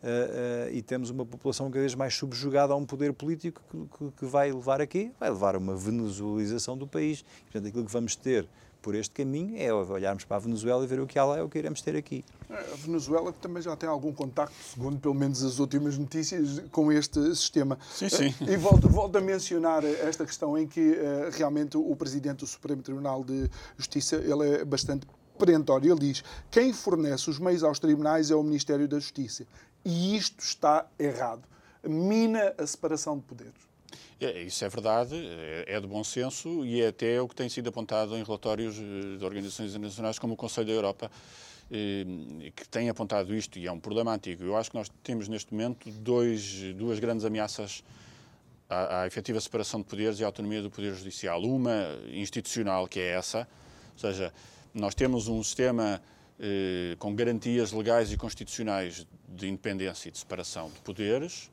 [0.02, 3.98] Uh, uh, e temos uma população cada vez mais subjugada a um poder político que,
[3.98, 7.24] que, que vai levar aqui, vai levar a uma venezuelização do país.
[7.44, 8.48] Portanto, aquilo que vamos ter
[8.82, 11.48] por este caminho é olharmos para a Venezuela e ver o que ela é, o
[11.48, 12.24] que iremos ter aqui.
[12.50, 17.34] A Venezuela também já tem algum contacto, segundo pelo menos as últimas notícias, com este
[17.34, 17.78] sistema.
[17.94, 18.34] Sim, sim.
[18.40, 22.82] E volto, volto a mencionar esta questão em que uh, realmente o Presidente do Supremo
[22.82, 25.06] Tribunal de Justiça ele é bastante
[25.38, 25.92] perentório.
[25.92, 29.46] Ele diz: quem fornece os meios aos tribunais é o Ministério da Justiça.
[29.84, 31.42] E isto está errado.
[31.84, 33.71] Mina a separação de poderes.
[34.24, 37.48] É, isso é verdade, é, é de bom senso e é até o que tem
[37.48, 41.10] sido apontado em relatórios eh, de organizações internacionais como o Conselho da Europa,
[41.68, 42.04] eh,
[42.54, 44.44] que tem apontado isto e é um problema antigo.
[44.44, 47.82] Eu acho que nós temos neste momento dois, duas grandes ameaças
[48.70, 51.42] à, à efetiva separação de poderes e à autonomia do Poder Judicial.
[51.42, 53.48] Uma institucional, que é essa,
[53.94, 54.32] ou seja,
[54.72, 56.00] nós temos um sistema
[56.38, 61.50] eh, com garantias legais e constitucionais de independência e de separação de poderes,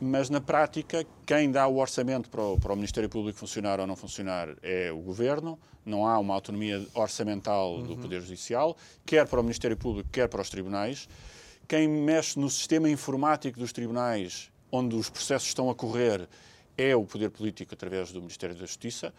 [0.00, 3.86] mas na prática, quem dá o orçamento para o, para o, Ministério Público funcionar ou
[3.86, 7.82] não funcionar é o Governo, não há uma autonomia orçamental uhum.
[7.82, 11.08] do Poder Judicial, quer para o Ministério Público, quer para os tribunais.
[11.68, 16.28] Quem mexe no sistema informático dos tribunais, onde os processos estão a correr,
[16.76, 19.12] é o Poder Político através do Ministério da Justiça.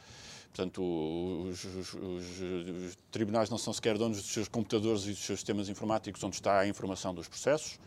[0.54, 5.20] Portanto, os, os, os, os, tribunais não são sequer donos dos seus computadores e dos
[5.20, 7.80] seus sistemas informáticos onde está a informação dos processos.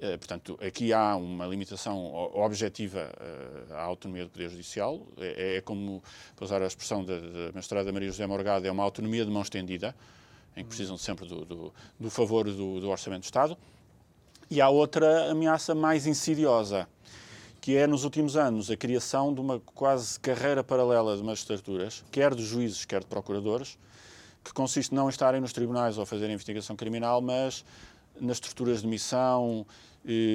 [0.00, 5.00] Eh, portanto, aqui há uma limitação objetiva eh, à autonomia do Poder Judicial.
[5.18, 6.02] É, é como,
[6.34, 9.42] para usar a expressão da, da mestrada Maria José Morgado, é uma autonomia de mão
[9.42, 9.94] estendida,
[10.56, 13.56] em que precisam sempre do, do, do favor do, do Orçamento do Estado.
[14.50, 16.88] E há outra ameaça mais insidiosa,
[17.60, 22.34] que é, nos últimos anos, a criação de uma quase carreira paralela de magistraturas, quer
[22.34, 23.78] de juízes, quer de procuradores,
[24.44, 27.64] que consiste não em estarem nos tribunais ou a fazer investigação criminal, mas
[28.20, 29.66] nas estruturas de missão,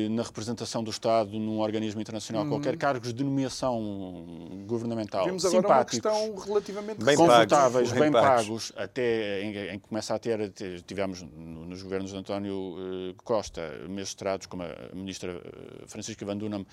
[0.10, 2.50] na representação do Estado num organismo internacional hum.
[2.50, 8.12] qualquer, cargos de nomeação governamental Vimos agora simpáticos, uma questão relativamente bem confortáveis, bem, bem
[8.12, 10.52] pagos, pagos, até em, em que começa a ter,
[10.88, 16.66] tivemos nos governos de António eh, Costa, magistrados como a ministra eh, Francisca Van Dunham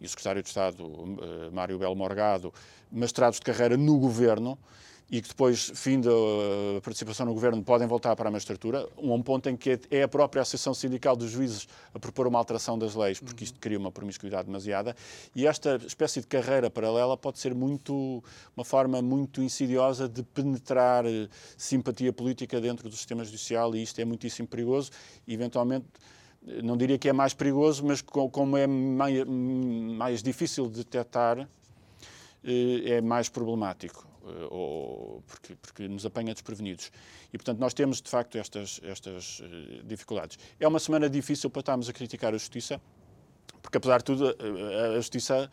[0.00, 2.54] e o secretário de Estado eh, Mário Belo Morgado,
[2.90, 4.56] magistrados de carreira no governo,
[5.10, 6.10] e que depois, fim da
[6.82, 10.42] participação no governo, podem voltar para a magistratura, um ponto em que é a própria
[10.42, 14.46] Associação Sindical dos Juízes a propor uma alteração das leis, porque isto cria uma promiscuidade
[14.46, 14.96] demasiada,
[15.34, 18.24] e esta espécie de carreira paralela pode ser muito
[18.56, 24.00] uma forma muito insidiosa de penetrar eh, simpatia política dentro do sistema judicial, e isto
[24.00, 24.90] é muitíssimo perigoso,
[25.28, 25.86] e eventualmente
[26.46, 31.46] eh, não diria que é mais perigoso, mas como é mais, mais difícil de detectar,
[32.42, 34.13] eh, é mais problemático.
[34.26, 36.90] Eh, ou, porque, porque, nos apanha desprevenidos.
[37.32, 40.38] E, portanto, nós temos, de facto, estas, estas eh, dificuldades.
[40.58, 42.80] É uma semana difícil para estarmos a criticar a Justiça,
[43.60, 45.50] porque, apesar de tudo, a, a Justiça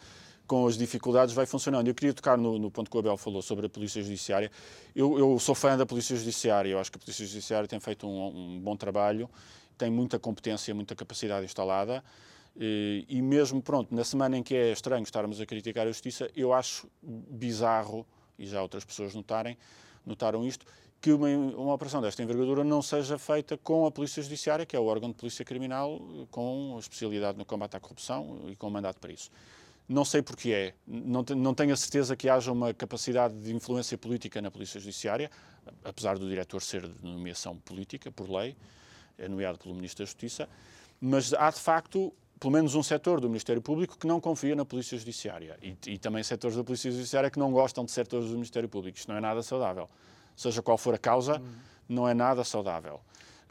[0.47, 1.87] com as dificuldades vai funcionando.
[1.87, 4.51] Eu queria tocar no, no, ponto que o Abel falou sobre a Polícia Judiciária.
[4.95, 8.05] Eu, eu, sou fã da Polícia Judiciária, eu acho que a Polícia Judiciária tem feito
[8.05, 9.29] um, um bom trabalho,
[9.77, 12.03] tem muita competência, muita capacidade instalada.
[12.59, 16.29] E, e mesmo, pronto, na semana em que é estranho estarmos a criticar a Justiça,
[16.35, 18.05] eu acho bizarro
[18.41, 19.57] e já outras pessoas notarem,
[20.05, 20.65] notaram isto,
[20.99, 24.79] que uma, uma operação desta envergadura não seja feita com a Polícia Judiciária, que é
[24.79, 25.99] o órgão de polícia criminal
[26.29, 29.31] com especialidade no combate à corrupção e com mandato para isso.
[29.89, 30.73] Não sei porque é.
[30.87, 35.29] Não, não tenho a certeza que haja uma capacidade de influência política na Polícia Judiciária,
[35.83, 38.55] apesar do diretor ser de nomeação política, por lei,
[39.17, 40.47] é nomeado pelo Ministro da Justiça,
[40.99, 44.65] mas há de facto pelo menos um setor do Ministério Público que não confia na
[44.65, 48.33] Polícia Judiciária e, e, também setores da Polícia Judiciária que não gostam de setores do
[48.33, 48.97] Ministério Público.
[48.97, 49.87] Isto não é nada saudável.
[50.35, 51.45] Seja qual for a causa, hum.
[51.87, 52.99] não é nada saudável.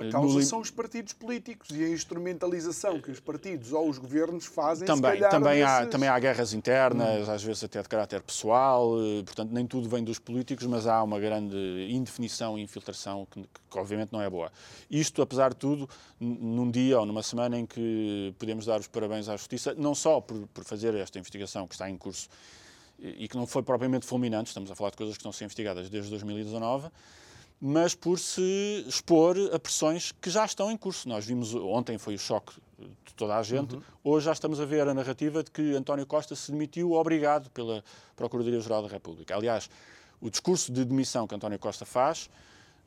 [0.08, 4.46] A causa são os partidos políticos e a instrumentalização que os partidos ou os governos
[4.46, 4.86] fazem.
[4.86, 5.74] Também, calhar, também, desses...
[5.74, 7.32] há, também há guerras internas, hum.
[7.32, 11.02] às vezes até de caráter pessoal, eh, portanto, nem tudo vem dos políticos, mas há
[11.02, 11.56] uma grande
[11.90, 14.50] indefinição e infiltração que, que obviamente não é boa.
[14.90, 19.28] Isto, apesar de tudo, num dia ou numa semana em que podemos dar os parabéns
[19.28, 22.28] à Justiça, não só por, por fazer esta investigação que está em curso
[22.98, 25.44] e que não foi propriamente fulminante, estamos a falar de coisas que estão a ser
[25.44, 26.90] investigadas desde 2019
[27.60, 31.08] mas por se expor a pressões que já estão em curso.
[31.08, 33.82] Nós vimos, ontem foi o choque de toda a gente, uhum.
[34.02, 37.84] hoje já estamos a ver a narrativa de que António Costa se demitiu obrigado pela
[38.16, 39.36] Procuradoria-Geral da República.
[39.36, 39.68] Aliás,
[40.18, 42.30] o discurso de demissão que António Costa faz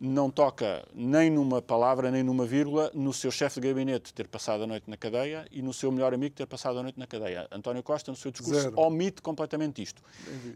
[0.03, 4.63] não toca nem numa palavra, nem numa vírgula no seu chefe de gabinete ter passado
[4.63, 7.47] a noite na cadeia e no seu melhor amigo ter passado a noite na cadeia.
[7.49, 8.77] António Costa, no seu discurso, Zero.
[8.77, 10.01] omite completamente isto.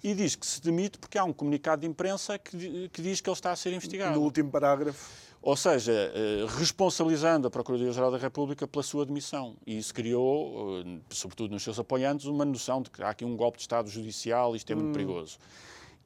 [0.03, 3.29] E diz que se demite porque há um comunicado de imprensa que, que diz que
[3.29, 4.15] ele está a ser investigado.
[4.15, 5.09] No último parágrafo.
[5.41, 9.55] Ou seja, eh, responsabilizando a Procuradoria-Geral da República pela sua demissão.
[9.65, 13.37] E isso criou, eh, sobretudo nos seus apoiantes, uma noção de que há aqui um
[13.37, 14.93] golpe de Estado judicial e isto é muito hum.
[14.93, 15.37] perigoso.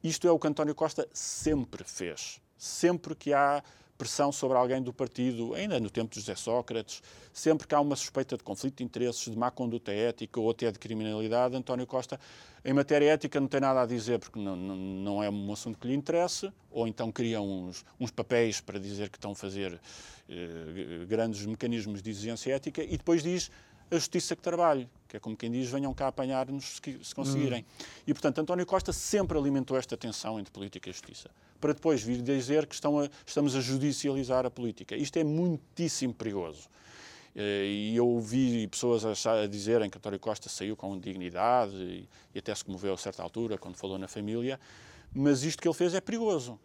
[0.04, 3.60] Isto é o que António Costa sempre fez sempre que há
[3.98, 7.96] pressão sobre alguém do partido, ainda no tempo de José Sócrates, sempre que há uma
[7.96, 12.20] suspeita de conflito de interesses, de má conduta ética ou até de criminalidade, António Costa,
[12.64, 15.76] em matéria ética, não tem nada a dizer porque não, não, não é um assunto
[15.76, 19.80] que lhe interessa, ou então cria uns, uns papéis para dizer que estão a fazer
[20.28, 23.50] eh, grandes mecanismos de exigência ética e depois diz
[23.90, 27.62] a justiça que trabalhe, que é como quem diz, venham cá apanhar-nos se conseguirem.
[27.62, 27.84] Hum.
[28.06, 31.30] E, portanto, António Costa sempre alimentou esta tensão entre política e justiça,
[31.62, 34.96] para depois vir dizer que a, estamos a judicializar a política.
[34.96, 36.68] Isto é muitíssimo perigoso.
[37.36, 42.38] Eh, e eu ouvi pessoas a, dizerem que António Costa saiu com dignidade e, e
[42.40, 44.58] até se comoveu a certa altura quando falou na família,
[45.14, 46.58] mas isto que ele fez é perigoso.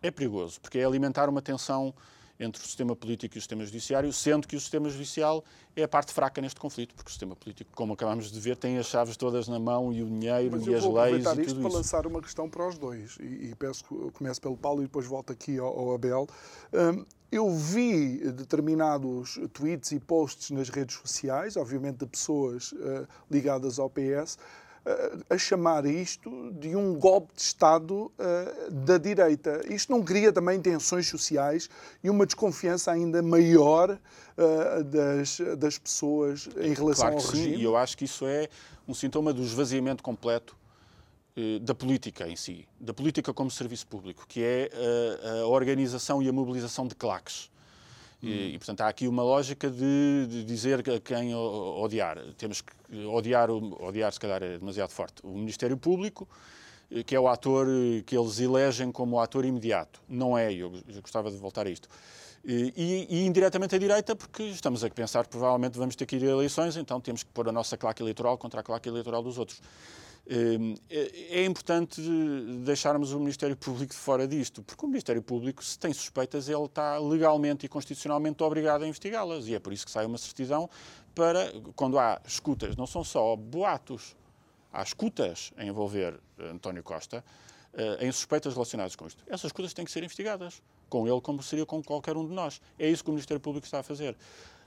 [0.00, 1.92] É perigoso, porque é alimentar uma tensão
[2.38, 5.44] entre o sistema político e o sistema judiciário, sendo que o sistema judicial
[5.74, 8.78] é a parte fraca neste conflito, porque o sistema político, como acabamos de ver, tem
[8.78, 11.28] as chaves todas na mão e o dinheiro Mas e as leis e tudo isso.
[11.28, 14.40] eu vou isto para lançar uma questão para os dois, e, e peço que comece
[14.40, 16.26] pelo Paulo e depois volto aqui ao, ao Abel.
[16.72, 23.78] Um, eu vi determinados tweets e posts nas redes sociais, obviamente de pessoas uh, ligadas
[23.78, 24.38] ao PS,
[25.28, 29.60] a chamar isto de um golpe de Estado uh, da direita.
[29.68, 31.68] Isto não cria também tensões sociais
[32.02, 37.56] e uma desconfiança ainda maior uh, das, das pessoas em relação claro ao regime?
[37.56, 38.48] Sim, e eu acho que isso é
[38.86, 40.56] um sintoma do esvaziamento completo
[41.36, 44.70] uh, da política em si, da política como serviço público, que é
[45.42, 47.50] a organização e a mobilização de claques.
[48.26, 52.18] E, e, portanto, há aqui uma lógica de, de, dizer a quem odiar.
[52.36, 56.28] Temos que odiar, odiar se calhar é demasiado forte, o Ministério Público,
[56.90, 60.00] eh, que é o ator eh, que eles elegem como ator imediato.
[60.08, 61.88] Não é, eu gostava de voltar a isto.
[62.44, 66.30] E, e, indiretamente a direita, porque estamos a pensar provavelmente vamos ter que ir a
[66.30, 69.60] eleições, então temos que pôr a nossa claque eleitoral contra a claque eleitoral dos outros.
[70.28, 72.00] Hum, é, é importante
[72.64, 76.64] deixarmos o Ministério Público de fora disto, porque o Ministério Público, se tem suspeitas, ele
[76.64, 79.46] está legalmente e constitucionalmente obrigado a investigá-las.
[79.46, 80.68] E é por isso que sai uma certidão
[81.14, 84.16] para, quando há escutas, não são só boatos,
[84.72, 87.24] há escutas a envolver António Costa
[87.72, 89.22] eh, em suspeitas relacionadas com isto.
[89.26, 92.60] Essas escutas têm que ser investigadas, com ele como seria com qualquer um de nós.
[92.78, 94.16] É isso que o Ministério Público está a fazer.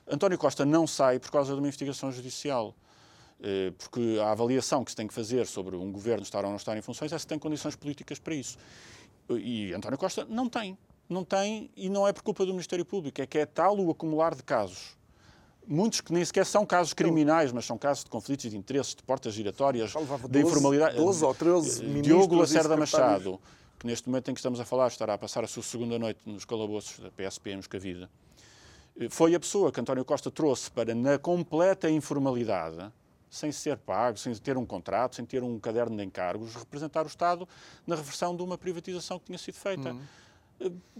[0.07, 2.73] António Costa não sai por causa de uma investigação judicial.
[3.41, 6.57] Eh, porque a avaliação que se tem que fazer sobre um governo estar ou não
[6.57, 8.57] estar em funções é se tem condições políticas para isso.
[9.29, 10.77] E António Costa não tem.
[11.07, 13.89] Não tem, e não é por culpa do Ministério Público, é que é tal o
[13.89, 14.95] acumular de casos.
[15.65, 19.01] Muitos que nem sequer são casos criminais, mas são casos de conflitos de interesses, de
[19.01, 19.93] portas giratórias,
[20.29, 20.97] de informalidade.
[20.97, 23.39] 12 ou 13 eh, Diogo Lacerda Machado,
[23.79, 26.19] que neste momento em que estamos a falar estará a passar a sua segunda noite
[26.25, 28.07] nos calabouços da PSP em Moscavide,
[28.99, 32.91] eh, foi a pessoa que António Costa trouxe para, na completa informalidade,
[33.29, 37.07] sem ser pago, sem ter um contrato, sem ter um caderno de encargos, representar o
[37.07, 37.47] Estado
[37.85, 39.91] na reversão de uma privatização que tinha sido feita.
[39.91, 40.01] Uhum.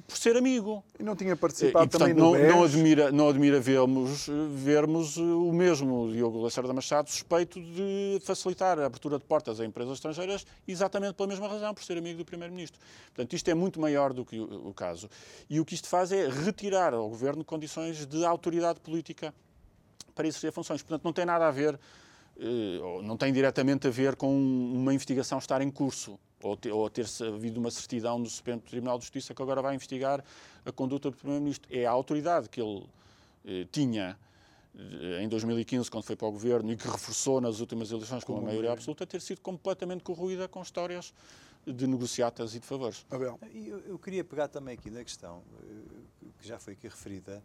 [0.07, 0.81] Por ser amigo.
[0.97, 5.51] E não tinha participado e, portanto, também não, não admira Não admira vermos, vermos o
[5.51, 11.15] mesmo Diogo Lacerda Machado suspeito de facilitar a abertura de portas a empresas estrangeiras exatamente
[11.15, 12.79] pela mesma razão, por ser amigo do Primeiro-Ministro.
[13.07, 15.09] Portanto, isto é muito maior do que o, o caso.
[15.49, 19.33] E o que isto faz é retirar ao Governo condições de autoridade política
[20.15, 20.81] para exercer funções.
[20.81, 21.79] Portanto, não tem nada a ver eh,
[23.04, 27.06] não tem diretamente a ver com uma investigação estar em curso ou ter, ou ter
[27.28, 30.23] havido uma certidão do Supremo Tribunal de Justiça que agora vai investigar
[30.65, 31.67] a conduta do Primeiro-Ministro.
[31.75, 32.86] É a autoridade que ele
[33.45, 34.17] eh, tinha
[34.78, 38.34] eh, em 2015, quando foi para o governo, e que reforçou nas últimas eleições com
[38.34, 41.13] uma maioria absoluta, ter sido completamente corroída com histórias
[41.65, 43.06] de negociatas e de favores.
[43.10, 43.38] Abel.
[43.54, 47.43] Eu, eu queria pegar também aqui na questão eh, que já foi aqui referida,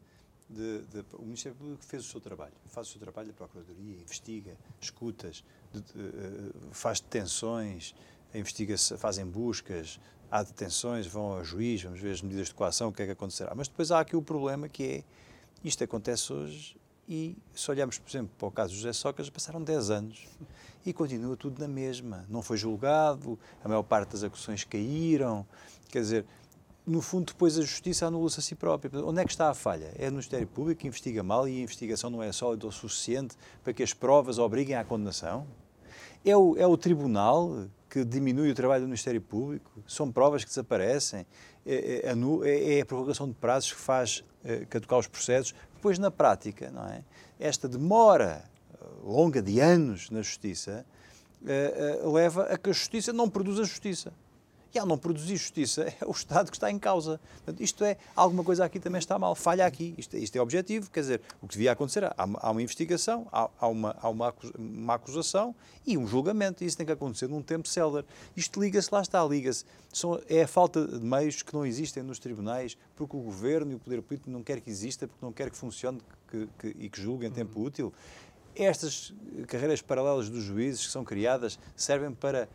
[0.54, 3.96] de, de, o Ministério Público fez o seu trabalho, faz o seu trabalho, a Procuradoria
[3.96, 7.94] investiga, escutas, de, eh, faz detenções,
[8.32, 12.92] investiga fazem buscas, há detenções, vão ao juiz, vamos ver as medidas de coação, o
[12.92, 13.52] que é que acontecerá.
[13.54, 15.04] Mas depois há aqui o problema que é,
[15.62, 16.76] isto acontece hoje
[17.08, 20.26] e se olharmos, por exemplo, para o caso de José Sócrates, passaram 10 anos
[20.86, 22.24] e continua tudo na mesma.
[22.28, 25.46] Não foi julgado, a maior parte das acusações caíram,
[25.88, 26.26] quer dizer,
[26.86, 28.90] no fundo, depois a justiça anula-se a si própria.
[29.04, 29.92] Onde é que está a falha?
[29.96, 33.36] É no Ministério Público que investiga mal e a investigação não é sólida o suficiente
[33.62, 35.46] para que as provas obriguem à condenação?
[36.24, 40.50] É o, é o Tribunal que diminui o trabalho do Ministério Público, são provas que
[40.50, 41.24] desaparecem,
[41.64, 45.54] é, é, é, é a prorrogação de prazos que faz é, caducar os processos.
[45.74, 47.02] Depois, na prática, não é?
[47.38, 48.44] esta demora
[49.02, 50.84] longa de anos na Justiça
[51.46, 54.12] é, é, leva a que a Justiça não produza justiça
[54.74, 57.20] e ao não produzir justiça é o Estado que está em causa.
[57.36, 59.94] Portanto, isto é, alguma coisa aqui também está mal, falha aqui.
[59.96, 63.48] Isto, isto é objetivo, quer dizer, o que devia acontecer, há, há uma investigação, há,
[63.58, 64.34] há, uma, há uma,
[64.94, 65.54] acusação
[65.86, 66.64] e um julgamento.
[66.64, 68.06] E isso tem que acontecer num tempo célere.
[68.36, 69.64] Isto liga-se, lá está, liga-se.
[70.28, 73.78] É a falta de meios que não existem nos tribunais, porque o governo e o
[73.78, 77.00] poder político não quer que exista, porque não quer que funcione que, que, e que
[77.00, 77.66] julgue em tempo uhum.
[77.66, 77.92] útil.
[78.56, 79.12] Estas
[79.48, 82.48] carreiras paralelas dos juízes que são criadas servem para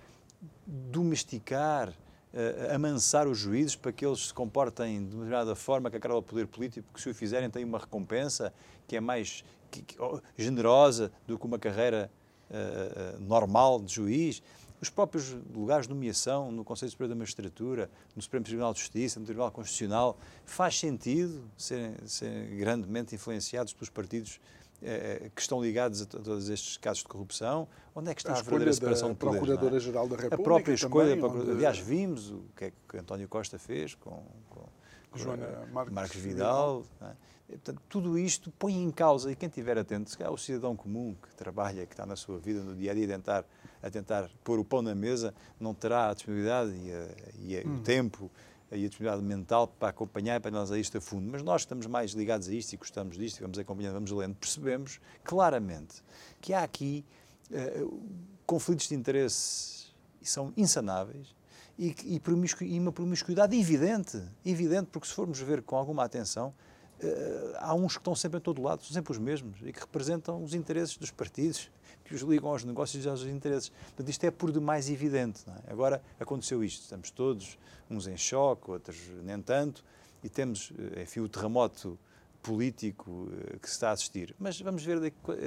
[0.66, 1.94] domesticar
[2.34, 6.14] uh, amansar os juízes para que eles se comportem de determinada forma que a cara
[6.14, 8.54] do poder político, porque se o fizerem têm uma recompensa
[8.88, 12.12] que é mais que, que, oh, generosa do que uma carreira
[12.50, 14.42] uh, normal de juiz.
[14.82, 19.20] Os próprios lugares de nomeação no Conselho Superior da Magistratura, no Supremo Tribunal de Justiça,
[19.20, 24.40] no Tribunal Constitucional, faz sentido serem, serem grandemente influenciados pelos partidos
[24.82, 27.68] eh, que estão ligados a todos estes casos de corrupção?
[27.94, 29.42] Onde é que está a, a verdadeira separação de poderes?
[29.42, 29.46] É?
[29.46, 30.36] Procuradora-Geral da República.
[30.36, 31.52] A própria escolha, também, onde...
[31.52, 34.66] aliás, vimos o que é que António Costa fez com, com,
[35.12, 36.84] com Joana Marques, Marques Vidal.
[36.84, 37.12] Vidal.
[37.12, 37.30] É?
[37.50, 41.16] Portanto, tudo isto põe em causa, e quem estiver atento, se calhar o cidadão comum
[41.16, 43.46] que trabalha, que está na sua vida, no dia a dia, a tentar,
[43.82, 47.68] a tentar pôr o pão na mesa, não terá a disponibilidade e, a, e a,
[47.68, 47.78] hum.
[47.78, 48.32] o tempo
[48.72, 51.28] e a disponibilidade mental para acompanhar e para analisar isto a fundo.
[51.32, 54.36] Mas nós estamos mais ligados a isto e gostamos disto, e vamos acompanhando, vamos lendo,
[54.36, 56.04] percebemos claramente
[56.40, 57.04] que há aqui
[57.52, 58.02] uh,
[58.46, 59.88] conflitos de interesse
[60.22, 61.36] e são insanáveis
[61.78, 62.22] e, e,
[62.62, 66.54] e, uma promiscuidade evidente, evidente, porque se formos ver com alguma atenção,
[67.02, 69.80] uh, há uns que estão sempre em todo lado, são sempre os mesmos e que
[69.80, 71.72] representam os interesses dos partidos
[72.10, 73.70] que os ligam aos negócios e aos interesses.
[73.70, 75.44] Portanto, isto é por demais evidente.
[75.48, 75.72] É?
[75.72, 77.58] Agora aconteceu isto, estamos todos,
[77.90, 79.86] uns em choque, outros nem tanto,
[80.24, 81.98] e temos, eh, enfim, o terremoto
[82.42, 84.36] político eh, que se está a assistir.
[84.40, 85.00] Mas vamos ver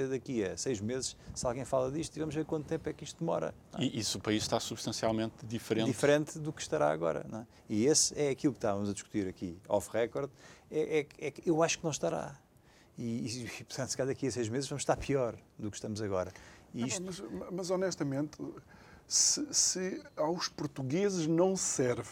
[0.09, 3.03] daqui a seis meses se alguém fala disto e vamos ver quanto tempo é que
[3.03, 3.53] isto demora.
[3.77, 3.83] É?
[3.83, 5.87] E, se o país está substancialmente diferente.
[5.87, 7.25] Diferente do que estará agora.
[7.33, 7.45] É?
[7.67, 10.31] E esse é aquilo que estávamos a discutir aqui, off-record,
[10.71, 12.39] é, é, é, eu acho que não estará.
[12.97, 16.01] E, e, portanto, se calhar daqui a seis meses vamos estar pior do que estamos
[16.01, 16.31] agora.
[16.73, 17.03] Isto...
[17.03, 18.37] Mas, mas, honestamente,
[19.07, 22.09] se, se aos portugueses não serve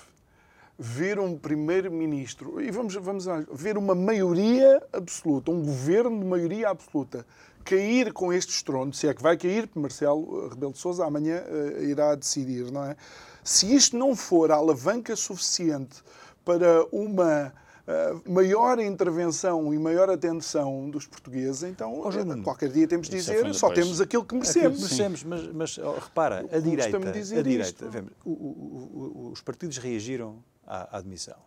[0.77, 7.25] ver um primeiro-ministro e vamos, vamos ver uma maioria absoluta, um governo de maioria absoluta
[7.63, 11.83] cair com este estrondo, se é que vai cair, Marcelo Rebelo de Sousa amanhã uh,
[11.83, 12.95] irá decidir, não é?
[13.43, 16.01] Se isto não for a alavanca suficiente
[16.43, 17.53] para uma
[17.87, 23.19] uh, maior intervenção e maior atenção dos portugueos, então oh, qualquer dia temos de é
[23.19, 24.65] dizer só temos aquilo que merecemos.
[24.65, 29.31] Aquilo que merecemos, mas, mas oh, repara, a direita, a direita vemos, o, o, o,
[29.31, 31.37] os partidos reagiram à, à admissão.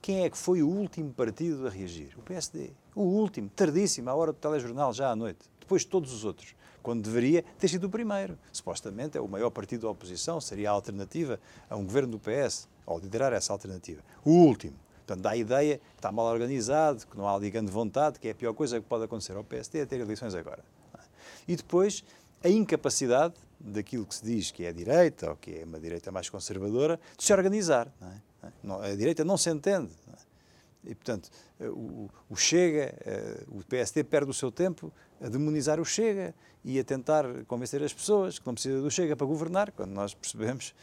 [0.00, 2.12] Quem é que foi o último partido a reagir?
[2.18, 2.72] O PSD.
[2.92, 5.48] O último, tardíssimo, à hora do telejornal, já à noite.
[5.60, 8.36] Depois de todos os outros quando deveria ter sido o primeiro.
[8.52, 11.38] Supostamente é o maior partido da oposição, seria a alternativa
[11.70, 14.02] a um governo do PS, ao liderar essa alternativa.
[14.24, 14.74] O último.
[15.12, 18.30] Portanto, dá a ideia que está mal organizado, que não há ligando vontade, que é
[18.30, 20.64] a pior coisa que pode acontecer ao PSD é ter eleições agora.
[21.46, 22.02] E depois,
[22.42, 26.10] a incapacidade daquilo que se diz que é a direita, ou que é uma direita
[26.10, 27.92] mais conservadora, de se organizar.
[28.00, 28.92] É?
[28.92, 29.92] A direita não se entende.
[30.84, 35.84] E, portanto, o, o Chega, eh, o PSD perde o seu tempo a demonizar o
[35.84, 39.92] Chega e a tentar convencer as pessoas que não precisa do Chega para governar, quando
[39.92, 40.74] nós percebemos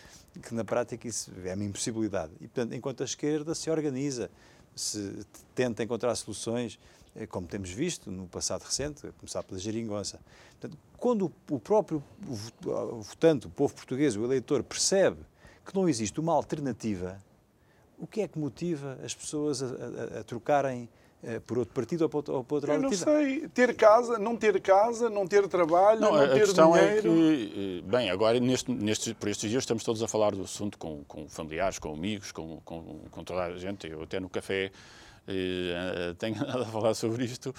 [0.41, 2.31] que na prática isso é uma impossibilidade.
[2.39, 4.29] E, portanto, enquanto a esquerda se organiza,
[4.75, 6.79] se tenta encontrar soluções,
[7.15, 10.19] eh, como temos visto no passado recente, a começar pela geringonça.
[10.59, 12.03] Portanto, quando o próprio
[13.01, 15.17] votante, o povo português, o eleitor, percebe
[15.65, 17.21] que não existe uma alternativa,
[17.99, 20.89] o que é que motiva as pessoas a, a, a trocarem
[21.21, 23.49] eh, por outro partido ou por, ou por outra Eu não sei.
[23.49, 26.97] Ter casa, não ter casa, não ter trabalho, não, não ter questão dinheiro.
[26.97, 30.43] é que, eh, bem, agora neste, nestes, por estes dias estamos todos a falar do
[30.43, 33.85] assunto com, com familiares, com amigos, com, com, com toda a gente.
[33.89, 34.71] Eu até no café
[35.27, 37.53] eh, tenho nada a falar sobre isto.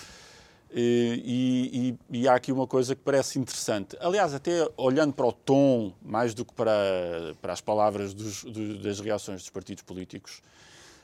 [0.72, 3.96] E, e, e, há aqui uma coisa que parece interessante.
[4.00, 8.44] Aliás, até olhando para o tom, mais do que para, para as palavras dos,
[8.80, 10.40] das reações dos partidos políticos,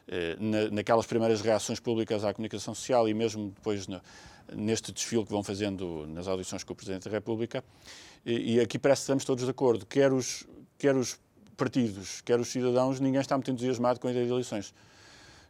[0.07, 4.01] eh, na, naquelas primeiras reações públicas à comunicação social e mesmo depois no,
[4.55, 7.65] neste desfile que vão fazendo nas audições com o Presidente da República.
[8.25, 10.47] E, e, aqui parece que estamos todos de acordo, quer os,
[10.79, 11.19] quer os
[11.57, 14.73] partidos, quer os cidadãos, ninguém está muito entusiasmado com a ideia de eleições.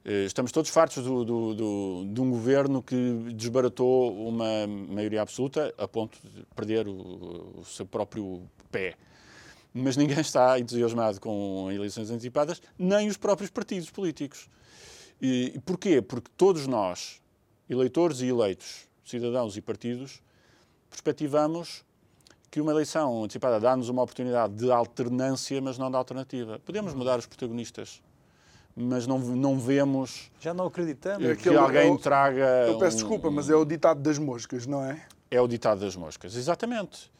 [0.08, 2.94] Eh, estamos todos fartos do, do, do, de um governo que
[3.34, 8.94] desbaratou uma maioria absoluta a ponto de perder o, o seu próprio pé.
[9.74, 14.48] mas ninguém está entusiasmado com eleições antecipadas, nem os próprios partidos políticos.
[15.20, 16.00] E porquê?
[16.00, 17.20] Porque todos nós,
[17.68, 20.22] eleitores e eleitos, cidadãos e partidos,
[20.88, 21.84] perspectivamos
[22.48, 26.60] que uma eleição antecipada dá-nos uma oportunidade de alternância, mas não de alternativa.
[26.60, 28.00] Podemos mudar os protagonistas,
[28.76, 30.30] mas não, não vemos.
[30.38, 31.26] Já não acreditamos.
[31.26, 32.66] É que alguém é traga.
[32.68, 35.02] Eu peço um, desculpa, mas é o ditado das moscas, não é?
[35.30, 37.10] É o ditado das moscas, exatamente.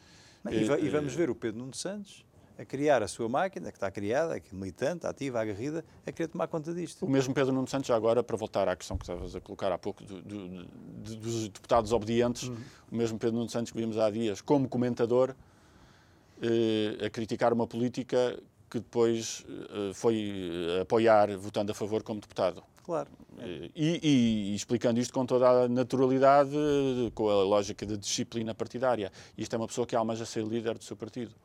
[0.49, 2.23] E, e vamos ver o Pedro Nuno Santos
[2.57, 6.27] a criar a sua máquina, que está criada, que é militante, ativa, agarrida, a querer
[6.27, 7.05] tomar conta disto.
[7.05, 9.71] O mesmo Pedro Nuno Santos, já agora, para voltar à questão que estavas a colocar
[9.71, 12.57] há pouco do, do, do, dos deputados obedientes, uhum.
[12.91, 15.35] o mesmo Pedro Nuno Santos que vimos há dias, como comentador,
[16.41, 18.39] eh, a criticar uma política
[18.69, 22.63] que depois eh, foi eh, apoiar, votando a favor como deputado.
[22.83, 23.09] Claro.
[23.39, 26.55] E, e, e, explicando isto com toda a naturalidade,
[27.13, 29.11] com a lógica da disciplina partidária.
[29.37, 31.35] Isto é uma pessoa que almeja ser líder do seu partido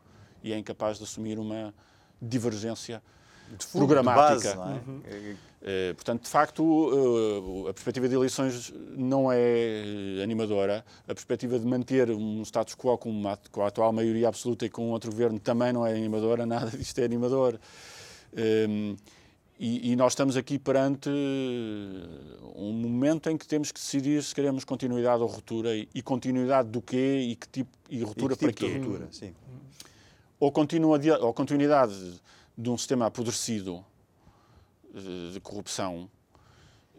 [0.43, 1.75] e é incapaz de assumir uma
[2.21, 3.03] divergência
[3.57, 4.51] de fundo, programática.
[4.51, 4.91] De base, é?
[4.91, 5.37] Uhum.
[5.63, 10.85] Uh, portanto, de facto, uh, a perspectiva de eleições não é animadora.
[11.05, 14.71] A perspectiva de manter um status quo com, uma, com a atual maioria absoluta e
[14.71, 16.45] com outro governo também não é animadora.
[16.47, 17.59] Nada disto é animador.
[18.69, 18.97] Um,
[19.59, 21.09] e, e, nós estamos aqui perante
[22.57, 26.69] um momento em que temos que decidir se queremos continuidade ou ruptura e, e continuidade
[26.69, 28.79] do quê e que tipo e ruptura e que tipo para quê?
[28.79, 29.33] Ruptura, sim
[30.43, 31.95] ou, continua, ou continuidade
[32.57, 33.85] de um sistema apodrecido
[34.95, 36.09] eh, de corrupção,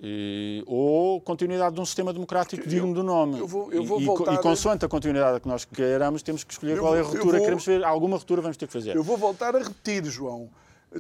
[0.01, 3.39] e, ou continuidade de um sistema democrático digno do nome.
[3.39, 4.33] Eu vou, eu vou e, voltar...
[4.33, 7.37] e, consoante a continuidade que nós queiramos, temos que escolher eu qual é a ruptura
[7.37, 7.83] que queremos ver.
[7.85, 8.95] Alguma ruptura vamos ter que fazer.
[8.95, 10.49] Eu vou voltar a repetir, João.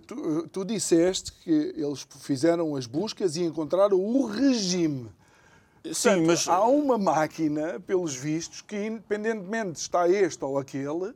[0.07, 5.09] Tu, tu disseste que eles fizeram as buscas e encontraram o regime.
[5.83, 6.47] Sim, Portanto, mas...
[6.47, 11.13] Há uma máquina, pelos vistos, que independentemente está este ou aquele,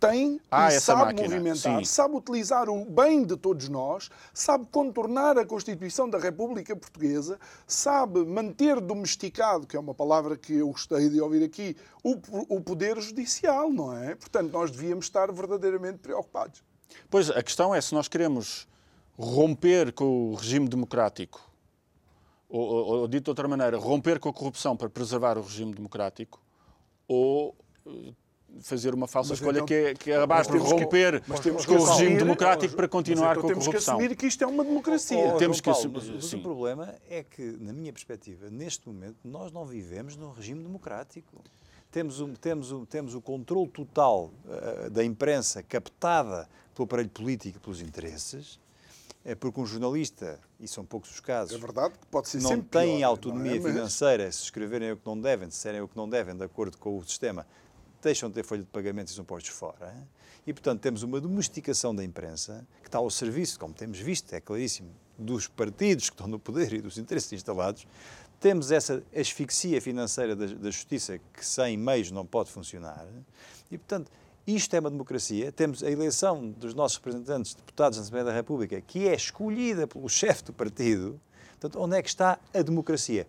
[0.00, 1.28] tem ah, e sabe máquina.
[1.28, 1.84] movimentar, Sim.
[1.84, 8.24] sabe utilizar o bem de todos nós, sabe contornar a Constituição da República Portuguesa, sabe
[8.24, 12.16] manter domesticado, que é uma palavra que eu gostei de ouvir aqui, o,
[12.48, 14.14] o poder judicial, não é?
[14.14, 16.62] Portanto, nós devíamos estar verdadeiramente preocupados.
[17.10, 18.66] Pois, a questão é se nós queremos
[19.18, 21.46] romper com o regime democrático,
[22.48, 25.74] ou, ou, ou dito de outra maneira, romper com a corrupção para preservar o regime
[25.74, 26.40] democrático,
[27.06, 27.54] ou
[28.60, 31.74] fazer uma falsa mas escolha então, que, é, que é abaixo de romper que, com
[31.74, 33.72] o regime democrático para continuar então com a corrupção.
[33.72, 35.34] Temos que assumir que isto é uma democracia.
[35.34, 35.94] Oh, temos que assumir.
[35.94, 40.30] Mas, mas o problema é que, na minha perspectiva, neste momento, nós não vivemos num
[40.30, 41.42] regime democrático.
[41.90, 47.58] Temos, um, temos, um, temos o controle total uh, da imprensa captada pelo aparelho político
[47.58, 48.60] e pelos interesses,
[49.24, 52.98] é porque um jornalista, e são poucos os casos, é verdade, pode ser não tem
[52.98, 53.72] pior, autonomia não é?
[53.72, 56.78] financeira se escreverem o que não devem, se disserem o que não devem, de acordo
[56.78, 57.46] com o sistema,
[58.02, 59.94] deixam de ter folha de pagamento e são postos fora.
[60.46, 64.40] E, portanto, temos uma domesticação da imprensa que está ao serviço, como temos visto, é
[64.40, 67.86] claríssimo, dos partidos que estão no poder e dos interesses instalados.
[68.40, 73.06] Temos essa asfixia financeira da, da justiça que sem meios não pode funcionar.
[73.70, 74.10] E, portanto,
[74.46, 75.52] isto é uma democracia.
[75.52, 80.08] Temos a eleição dos nossos representantes, deputados na Assembleia da República, que é escolhida pelo
[80.08, 81.20] chefe do partido.
[81.60, 83.26] Portanto, onde é que está a democracia?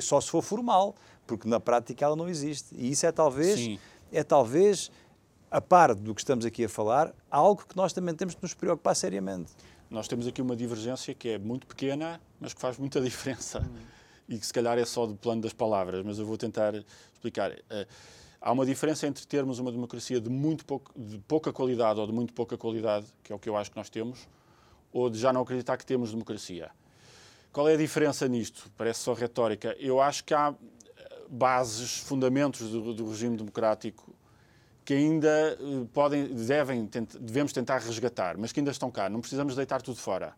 [0.00, 0.94] Só se for formal,
[1.26, 2.74] porque na prática ela não existe.
[2.74, 3.78] E isso é talvez Sim
[4.12, 4.90] é talvez,
[5.50, 8.54] a par do que estamos aqui a falar, algo que nós também temos de nos
[8.54, 9.52] preocupar seriamente.
[9.90, 13.60] Nós temos aqui uma divergência que é muito pequena, mas que faz muita diferença.
[13.60, 13.78] Hum.
[14.28, 16.74] E que se calhar é só do plano das palavras, mas eu vou tentar
[17.12, 17.52] explicar.
[17.68, 17.86] Eh,
[18.40, 22.12] há uma diferença entre termos uma democracia de, muito pouco, de pouca qualidade ou de
[22.12, 24.26] muito pouca qualidade, que é o que eu acho que nós temos,
[24.92, 26.70] ou de já não acreditar que temos democracia.
[27.52, 28.70] Qual é a diferença nisto?
[28.78, 29.76] Parece só retórica.
[29.78, 30.54] Eu acho que há
[31.32, 34.14] bases, fundamentos do, do regime democrático
[34.84, 36.88] que ainda eh, podem, devem,
[37.20, 39.08] devemos tentar resgatar, mas que ainda estão cá.
[39.08, 40.34] Não precisamos deitar tudo fora.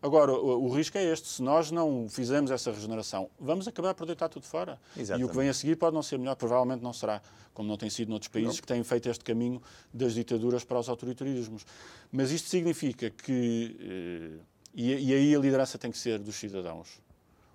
[0.00, 1.26] Agora, o, o, risco é este.
[1.26, 4.78] Se nós não fizermos essa regeneração, vamos acabar por deitar tudo fora.
[4.96, 5.22] Exatamente.
[5.22, 7.20] E o que vem a seguir pode não ser melhor, provavelmente não será,
[7.52, 8.60] como não tem sido noutros países não.
[8.60, 9.60] que têm feito este caminho
[9.92, 11.66] das ditaduras para os autoritarismos.
[12.12, 13.76] Mas isto significa que.
[13.80, 17.00] Eh, e, e aí a liderança tem que ser dos cidadãos.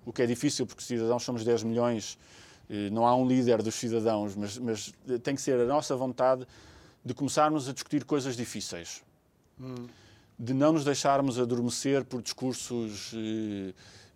[0.06, 2.18] O que é difícil, porque cidadãos somos 10 milhões
[2.92, 6.48] não há um líder dos cidadãos, mas, mas, tem que ser a nossa vontade
[7.04, 9.04] de começarmos a discutir coisas difíceis.
[9.60, 9.88] Hum.
[10.40, 13.74] De não nos deixarmos adormecer por discursos eh,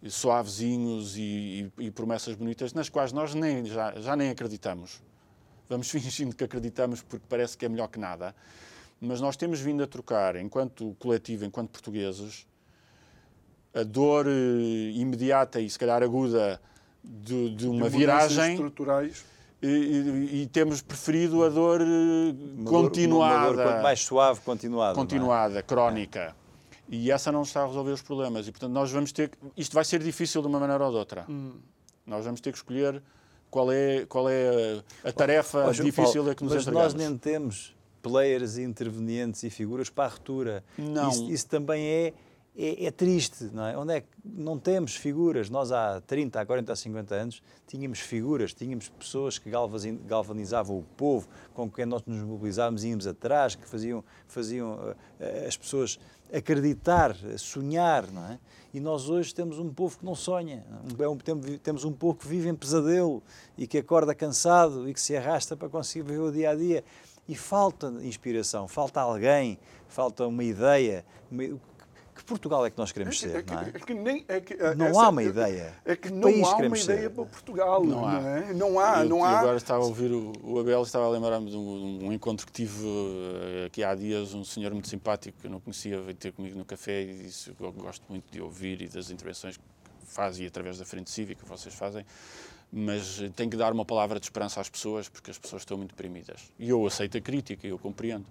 [0.10, 5.02] suavezinhos e, e, e, promessas bonitas nas quais nós nem, já, já nem acreditamos.
[5.70, 8.36] Vamos fingindo que acreditamos porque parece que é melhor que nada.
[9.00, 12.48] Mas nós temos vindo a trocar, enquanto coletivo, enquanto portugueses,
[13.74, 16.60] a dor eh, imediata e se calhar aguda
[17.08, 18.58] de, de uma viragem
[19.62, 23.40] e, e, e temos preferido a dor Uma continuada.
[23.48, 24.92] Dor, uma dor quanto mais suave, continuada.
[24.94, 24.96] é?
[24.96, 26.36] continuada, crónica.
[26.90, 28.48] E essa não está a resolver os problemas.
[28.48, 29.30] E, portanto, nós vamos ter.
[29.30, 31.26] que- Isto vai ser difícil de uma maneira ou de outra.
[31.30, 31.54] Hum.
[32.06, 33.02] Nós vamos ter que escolher
[33.50, 36.62] qual é, qual é a, a tarefa Ó, João difícil Paulo, a que nos mas
[36.64, 36.94] entregamos.
[36.94, 40.64] nós nem temos players, intervenientes e figuras para a ruptura.
[40.78, 41.10] Não.
[41.10, 42.14] Isso, isso também é,
[42.58, 43.78] é, é triste, não é?
[43.78, 45.50] Onde é que não temos figuras?
[45.50, 49.50] Nós há 30, há 40, há 50 anos tínhamos figuras, tínhamos pessoas que
[50.08, 55.46] galvanizavam o povo, com quem nós nos mobilizávamos e íamos atrás, que faziam, faziam eh,
[55.48, 56.00] as pessoas
[56.34, 58.40] acreditar, sonhar, não é?
[58.74, 60.66] E nós hoje temos um povo que não sonha,
[61.00, 63.24] é um- tem- temos um povo que vive em pesadelo
[63.58, 66.84] e que acorda cansado e que se arrasta para conseguir viver o dia a dia.
[67.30, 71.04] E falta inspiração, falta alguém, falta uma ideia.
[72.28, 73.70] Portugal é que nós queremos ser, que- não é?
[73.70, 75.74] é que nem- é que, é, Não há uma ideia.
[75.86, 76.94] É que não país há uma queremos ser?
[76.94, 77.84] ideia para Portugal.
[77.84, 78.20] Não há.
[78.22, 78.54] é?
[78.54, 79.40] Não há, Eu- não eu há.
[79.40, 82.46] agora estava a ouvir o, o Abel e estava a lembrar-me de um, um encontro
[82.46, 86.16] que tive eh, aqui há dias, um senhor muito simpático que eu não conhecia, veio
[86.16, 89.64] ter comigo no café e disse gosto muito de ouvir e das intervenções que
[90.08, 92.06] faz e através da Frente Cívica vocês fazem,
[92.72, 95.92] mas tem que dar uma palavra de esperança às pessoas porque as pessoas estão muito
[95.92, 96.52] deprimidas.
[96.60, 98.26] E eu aceito a crítica, eu compreendo.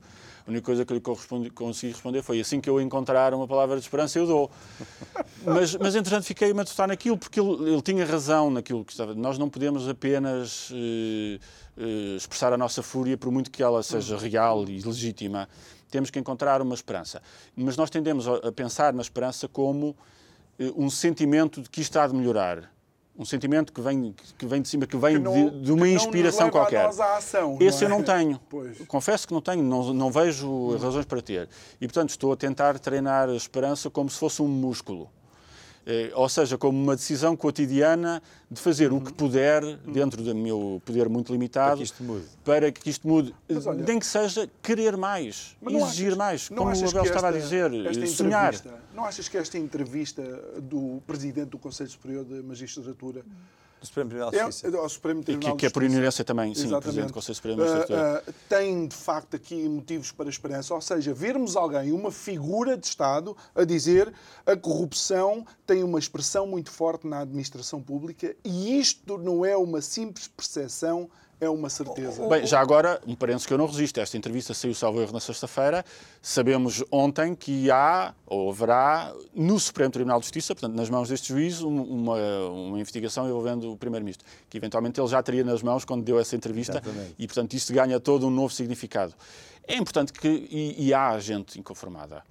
[0.47, 1.03] A única coisa que eu
[1.43, 4.51] lhe consegui responder foi assim que eu encontrar uma palavra de esperança eu dou.
[5.45, 9.15] Mas, mas entretanto, fiquei a matutar naquilo, porque ele, ele tinha razão naquilo que estava.
[9.15, 11.39] Nós não podemos apenas eh,
[11.77, 15.49] eh, expressar a nossa fúria, por muito que ela seja real e legítima.
[15.89, 17.23] Temos que encontrar uma esperança.
[17.55, 19.97] Mas nós tendemos a, a pensar na esperança como
[20.77, 22.71] um sentimento de que isto há de melhorar.
[23.19, 25.89] Um sentimento que vem, que vem de cima, que vem Que não- de, de uma
[25.89, 26.85] inspiração leva a qualquer.
[26.85, 27.99] nós à ação, Esse não eu é?
[27.99, 28.41] não tenho.
[28.49, 28.79] Pois.
[28.87, 31.49] Confesso que não tenho, não, não vejo razões para ter.
[31.81, 35.09] E, portanto, estou a tentar treinar a esperança como se fosse um músculo.
[35.89, 38.21] Eh, ou seja, como uma decisão cotidiana
[38.51, 42.25] de fazer o que puder, dentro do meu poder muito limitado, Para que isto mude.
[42.45, 43.33] para que isto mude.
[43.49, 47.31] Mas olha- Nem que seja querer mais, exigir achas- mais, como o Abel estava a
[47.31, 48.55] esta- dizer, esta eh, sonhar.
[48.93, 50.23] Não achas que esta entrevista
[50.61, 53.25] do Presidente do Conselho Superior de Magistratura
[53.81, 54.77] Do Supremo Tribunal de é, Justiça.
[54.77, 56.83] ao Supremo E Tribunal que, que é por Justiça, inércia também, sim, Exatamente.
[56.83, 58.03] Presidente do Conselho Supremo de Magistratura.
[58.03, 62.77] Ah, ah, tem de facto aqui motivos para esperança, ou seja, vermos alguém, uma figura
[62.77, 64.13] de Estado, a dizer
[64.47, 69.81] a corrupção tem uma expressão muito forte na administração pública e isto não é uma
[69.81, 71.11] simples percepção,
[71.41, 72.27] é uma certeza.
[72.29, 73.99] Bem, já agora, um parênteses que eu não resisto.
[74.01, 75.85] Esta entrevista saiu, salvo erro, na sexta-feira.
[76.23, 81.29] Sabemos ontem que há, ou haverá, no Supremo Tribunal de Justiça, portanto, nas mãos deste
[81.29, 82.17] juiz, um- uma,
[82.49, 86.35] uma investigação envolvendo o Primeiro-Ministro, que eventualmente ele já teria nas mãos quando deu essa
[86.35, 87.15] entrevista, Exatamente.
[87.19, 89.13] e, portanto, isto ganha todo um novo significado.
[89.69, 92.23] É importante que, e, e há gente inconformada.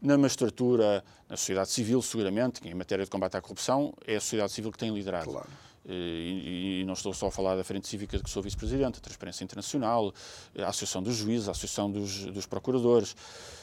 [0.00, 4.20] Na magistratura, na sociedade civil, seguramente, que em matéria de combate à corrupção, é a
[4.20, 5.28] sociedade civil que tem liderado.
[5.28, 5.48] Claro.
[5.88, 8.98] Eh, E, e não estou só a falar da Frente Cívica, de que sou vice-presidente,
[8.98, 10.12] a Transparência Internacional,
[10.54, 13.16] eh, a Associação dos Juízes, a Associação dos, dos Procuradores,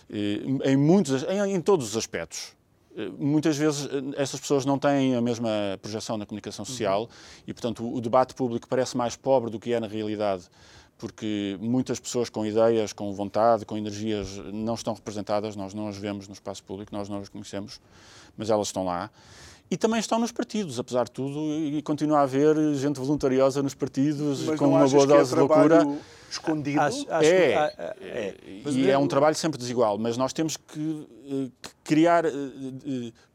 [0.09, 2.55] eh, em, muitos, em, em todos os aspectos.
[3.19, 5.49] Muitas vezes essas pessoas não têm a mesma
[5.81, 7.09] projeção na comunicação social
[7.45, 10.43] e, portanto, o debate público parece mais pobre do que é na realidade,
[10.97, 15.97] porque muitas pessoas com ideias, com vontade, com energias não estão representadas, nós não as
[15.97, 17.81] vemos no espaço público, nós não as conhecemos,
[18.37, 19.11] mas elas estão lá.
[19.69, 23.73] E também estão nos partidos, apesar de tudo, e continua a haver gente voluntariosa nos
[23.73, 25.67] partidos Mas com não uma boa é dose de loucura.
[25.79, 25.99] trabalho
[26.29, 26.79] escondido?
[26.81, 28.35] Acho- acho que- É, é.
[28.63, 32.31] Mas e é um trabalho sempre desigual, mas nós temos que, eh, que criar, eh,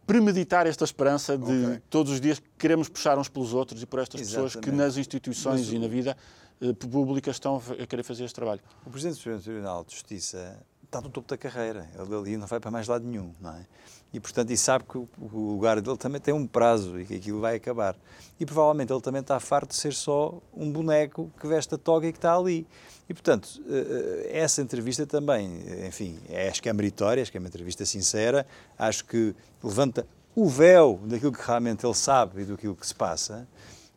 [0.06, 1.82] premeditar esta esperança de Ok.
[1.90, 4.76] todos os dias que queremos puxar uns pelos outros e por estas pessoas que Exatamente.
[4.84, 6.16] nas instituições e na vida
[6.62, 8.60] eh, pública estão a querer fazer este trabalho.
[8.86, 10.60] O Presidente do Supremo Tribunal de Justiça
[10.90, 11.88] está no topo da carreira.
[11.96, 13.64] Ele ali não vai para mais lado nenhum, não é?
[14.12, 17.14] E, portanto, e sabe que o, o lugar dele também tem um prazo e que
[17.14, 17.96] aquilo vai acabar.
[18.40, 22.08] E, provavelmente, ele também está farto de ser só um boneco que veste a toga
[22.08, 22.66] e que está ali.
[23.08, 27.38] E, portanto, eh, eh, essa entrevista também, enfim, é- acho que é meritória, acho que
[27.38, 28.44] é uma entrevista sincera,
[28.76, 33.46] acho que levanta o véu daquilo que realmente ele sabe e daquilo que se passa.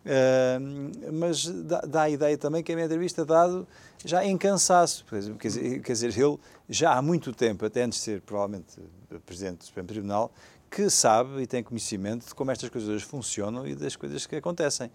[0.05, 3.65] Uh, mas dá, dá a ideia também que é uma entrevista dado
[4.03, 5.05] já em cansaço.
[5.05, 6.37] Quer dizer, quer dizer- ele
[6.69, 8.81] já há muito tempo, até antes de ser provavelmente
[9.25, 10.33] Presidente do Supremo Tribunal,
[10.69, 14.91] que sabe e tem conhecimento de como estas coisas funcionam e das coisas que acontecem.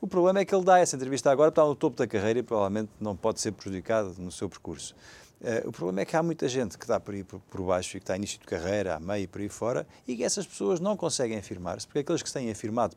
[0.00, 2.42] O problema é que ele dá essa entrevista agora, está no topo da carreira e
[2.42, 4.94] provavelmente não pode ser prejudicado no seu percurso.
[5.40, 7.96] Uh, o problema é que há muita gente que está por aí por, por baixo
[7.96, 10.24] e que está a início de carreira, a meio e por aí fora, e que
[10.24, 12.96] essas pessoas não conseguem afirmar-se, porque aqueles que se têm afirmado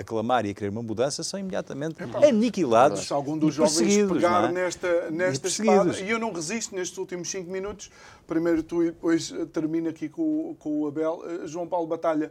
[0.00, 1.96] a, clamar e a querer uma mudança são imediatamente
[2.26, 4.52] aniquilados Se algum dos e jovens pegar é?
[4.52, 5.96] nesta, E nesta perseguidos.
[5.96, 7.90] espada, e eu não resisto nestes últimos cinco minutos,
[8.26, 11.86] primeiro tu e depois eh, termino aqui com, o- com o Abel, Eh, João Paulo
[11.86, 12.30] Batalha,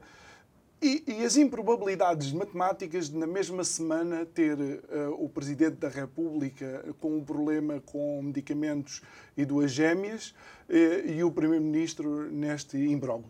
[0.84, 6.84] E, e, as improbabilidades matemáticas de, na mesma semana, ter uh, o Presidente da República
[7.00, 9.00] com um problema com medicamentos
[9.38, 10.34] e duas gêmeas
[10.68, 13.30] uh, e o Primeiro-Ministro neste imbróglio?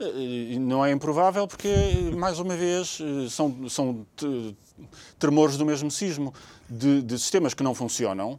[0.00, 1.68] Eh, não é improvável porque,
[2.16, 2.98] mais uma vez,
[3.30, 4.06] são, são
[5.18, 6.32] tremores do mesmo sismo,
[6.68, 8.38] de, de sistemas que não funcionam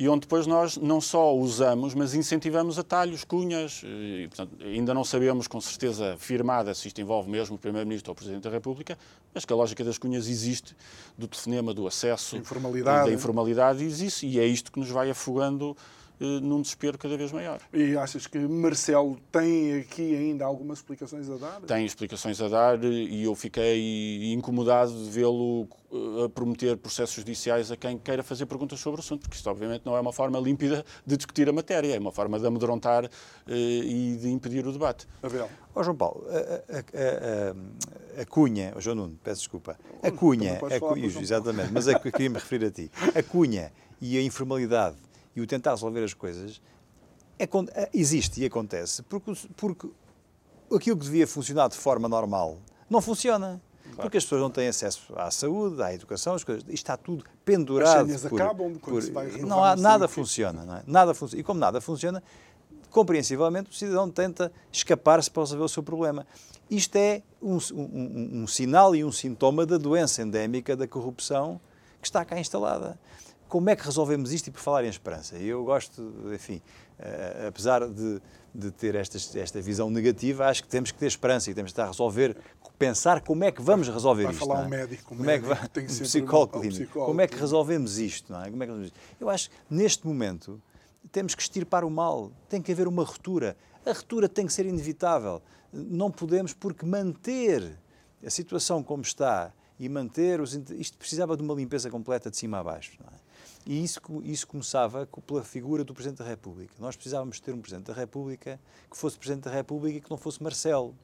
[0.00, 3.82] e onde depois nós não só usamos, mas incentivamos atalhos, cunhas.
[3.84, 8.12] E, portanto, ainda não sabemos com certeza firmada se isto envolve mesmo o Primeiro-Ministro ou
[8.12, 8.98] o Presidente da República,
[9.34, 10.74] mas que a lógica das cunhas existe,
[11.18, 13.10] do telefonema, do acesso, informalidade.
[13.10, 17.32] da informalidade existe, e é isto que nos vai afogando eh, num desespero cada vez
[17.32, 17.60] maior.
[17.72, 21.60] E achas que Marcelo tem aqui ainda algumas explicações a dar?
[21.62, 27.70] Tem explicações a dar e eu fiquei incomodado de vê-lo eh, a prometer processos judiciais
[27.70, 30.38] a quem queira fazer perguntas sobre o assunto, porque isto obviamente não é uma forma
[30.38, 33.08] límpida de discutir a matéria, é uma forma de amedrontar
[33.46, 35.08] e de impedir o debate.
[35.22, 35.48] Abel.
[35.74, 40.54] Oh, João Paulo, a, a, a, a Cunha, oh, João Nuno, peço desculpa, a Cunha,
[40.58, 44.18] a Cunha exatamente, mas é que eu queria me referir a ti, a Cunha e
[44.18, 44.96] a informalidade
[45.34, 46.60] e o tentar resolver as coisas
[47.38, 49.88] é, é, existe e acontece porque, porque
[50.74, 52.58] aquilo que devia funcionar de forma normal
[52.88, 53.60] não funciona.
[53.82, 54.02] Claro.
[54.02, 56.62] Porque as pessoas não têm acesso à saúde, à educação, as coisas.
[56.64, 58.12] Isto está tudo pendurado.
[58.12, 60.82] As por, acabam por, se vai não há, nada funciona, não é?
[60.86, 61.40] Nada funciona.
[61.40, 62.22] E como nada funciona,
[62.90, 66.26] compreensivelmente o cidadão tenta escapar-se para resolver o seu problema.
[66.70, 71.60] Isto é um, um, um, sinal e um sintoma da doença endémica da corrupção
[72.00, 72.98] que está cá instalada
[73.50, 75.36] como é que resolvemos isto e por falar em esperança?
[75.36, 76.00] Eu gosto,
[76.32, 76.62] enfim,
[77.00, 78.22] uh, apesar de,
[78.54, 81.72] de ter esta, esta visão negativa, acho que temos que ter esperança e temos que
[81.72, 82.36] estar a resolver,
[82.78, 84.46] pensar como é que vamos resolver vai isto.
[84.46, 87.26] Vai falar um médico, como é que vai, tem um psicólogo, um psicólogo, Como é
[87.26, 88.32] que resolvemos isto?
[88.32, 88.50] Não é?
[88.50, 89.16] Como é que resolvemos isto?
[89.20, 90.62] Eu acho que neste momento
[91.10, 93.56] temos que extirpar o mal, tem que haver uma ruptura.
[93.84, 95.42] A ruptura tem que ser inevitável.
[95.72, 97.76] Não podemos, porque manter
[98.24, 100.54] a situação como está e manter os.
[100.70, 102.92] Isto precisava de uma limpeza completa de cima a baixo.
[103.00, 103.19] Não é?
[103.66, 106.74] E isso, isso começava pela figura do Presidente da República.
[106.78, 108.58] Nós precisávamos ter um Presidente da República
[108.90, 110.94] que fosse Presidente da República e que não fosse Marcelo.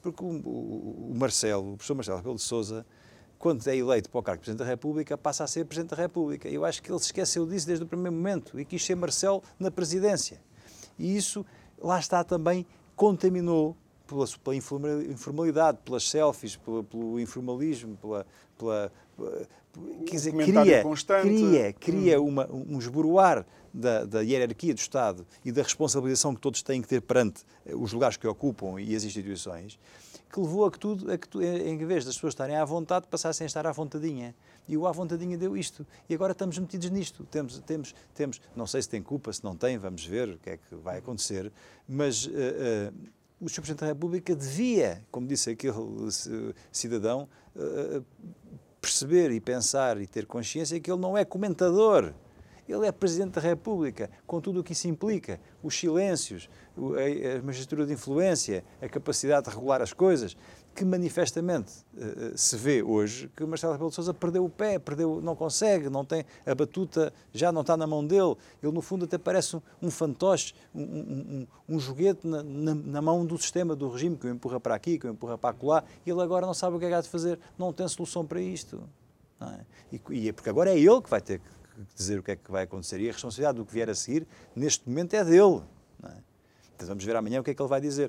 [0.00, 2.86] Porque o, o, o Marcelo, o professor Marcelo Rebelo de Sousa,
[3.38, 5.96] quando é eleito para o cargo de Presidente da República, passa a ser Presidente da
[5.96, 6.48] República.
[6.48, 9.42] Eu acho que ele se esqueceu disso desde o primeiro momento e quis ser Marcelo
[9.58, 10.40] na presidência.
[10.98, 11.44] E isso,
[11.78, 13.76] lá está também, contaminou
[14.08, 18.90] pela, pela informalidade, pelas selfies, pelo, pelo informalismo, pela, pela,
[20.06, 20.82] quer dizer, cria,
[21.22, 22.26] cria, cria hum.
[22.26, 26.88] uma, um esboroar da, da, hierarquia do Estado e da responsabilização que todos têm que
[26.88, 29.78] ter perante eh, os lugares que ocupam e as instituições,
[30.32, 33.06] que levou a que tudo, a que tu, em vez das pessoas estarem à vontade,
[33.08, 34.34] passassem a estar à vontadinha.
[34.66, 35.86] E o à vontadinha deu isto.
[36.08, 37.24] E agora estamos metidos nisto.
[37.30, 40.50] Temos, temos, temos, não sei se tem culpa, se não tem, vamos ver o que
[40.50, 41.50] é que vai acontecer,
[41.88, 42.94] mas uh, uh,
[43.40, 43.60] o Sr.
[43.60, 45.74] Presidente da República devia, como disse aquele
[46.72, 48.04] cidadão, uh,
[48.80, 52.12] perceber e pensar e ter consciência que ele não é comentador.
[52.68, 55.40] Ele é Presidente da República, com tudo o que isso implica.
[55.62, 60.36] Os silêncios, a magistratura de influência, a capacidade de regular as coisas,
[60.78, 65.20] que manifestamente uh, se vê hoje que Marcelo Rebelo de Sousa perdeu o pé, perdeu,
[65.20, 68.36] não consegue, não tem a batuta, já não está na mão dele.
[68.62, 73.02] Ele, no fundo, até parece um, um fantoche, um, um, um joguete na, na, na,
[73.02, 75.82] mão do sistema, do regime, que o empurra para aqui, que o empurra para lá,
[76.06, 78.24] e ele agora não sabe o que é que há de fazer, não tem solução
[78.24, 78.80] para isto.
[79.40, 79.96] É?
[79.96, 82.36] E, e é porque agora é ele que vai ter que dizer o que é
[82.36, 85.60] que vai acontecer, e a responsabilidade do que vier a seguir, neste momento, é dele.
[86.78, 88.08] Então, vamos ver amanhã o que é que ele vai dizer.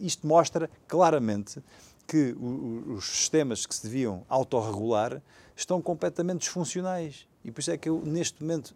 [0.00, 1.62] Isto mostra claramente
[2.06, 5.20] que os sistemas que se deviam autorregular
[5.56, 7.26] estão completamente disfuncionais.
[7.44, 8.74] E por isso é que eu, neste momento,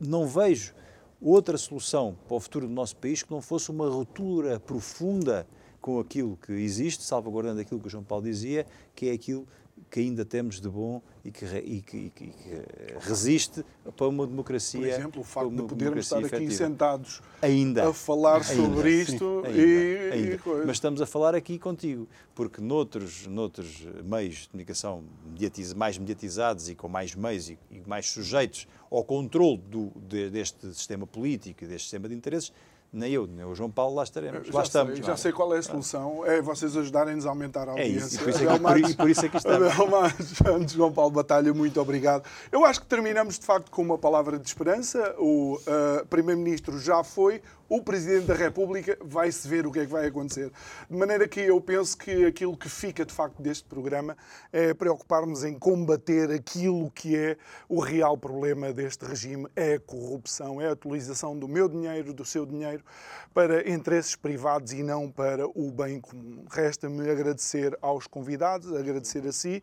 [0.00, 0.74] não vejo
[1.20, 5.46] outra solução para o futuro do nosso país que não fosse uma ruptura profunda
[5.80, 9.46] com aquilo que existe, salvaguardando aquilo que o João Paulo dizia, que é aquilo
[9.90, 12.64] que ainda temos de bom e que, e que, e que
[13.00, 13.64] resiste
[13.96, 14.80] para uma democracia.
[14.80, 16.36] Por exemplo, o facto de podermos estar efetiva.
[16.44, 20.34] aqui sentados ainda, a falar ainda, sobre isto ainda, e, ainda.
[20.34, 25.96] e Mas estamos a falar aqui contigo, porque noutros, noutros meios de comunicação mediatiz, mais
[25.96, 31.64] mediatizados e com mais meios e, mais sujeitos ao controle do, de, deste sistema político
[31.64, 32.52] e deste sistema de interesses,
[32.92, 34.46] nem eu, nem o João Paulo lá estaremos.
[34.46, 34.94] Já lá estamos.
[34.94, 36.26] Sei, já sei qual é a solução.
[36.26, 37.94] É vocês ajudarem-nos a aumentar a audiência.
[37.94, 39.72] É isso, e por isso, é, Matos, e por isso é que estamos.
[40.72, 42.24] João Paulo Batalha, muito obrigado.
[42.50, 45.14] Eu acho que terminamos, de facto, com uma palavra de esperança.
[45.18, 47.40] O uh, Primeiro-Ministro já foi,
[47.72, 50.52] o Presidente da República vai-se ver o que é que vai acontecer.
[50.90, 54.14] De maneira que eu penso que aquilo que fica de facto deste programa
[54.52, 60.60] é preocupar-nos em combater aquilo que é o real problema deste regime: é a corrupção,
[60.60, 62.84] é a utilização do meu dinheiro, do seu dinheiro
[63.32, 66.44] para interesses privados e não para o bem comum.
[66.50, 69.62] Resta-me agradecer aos convidados, agradecer a si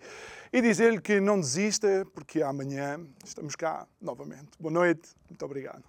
[0.51, 4.49] e dizer-lhe que não desista, porque amanhã estamos cá novamente.
[4.59, 5.83] Boa noite, muito obrigado.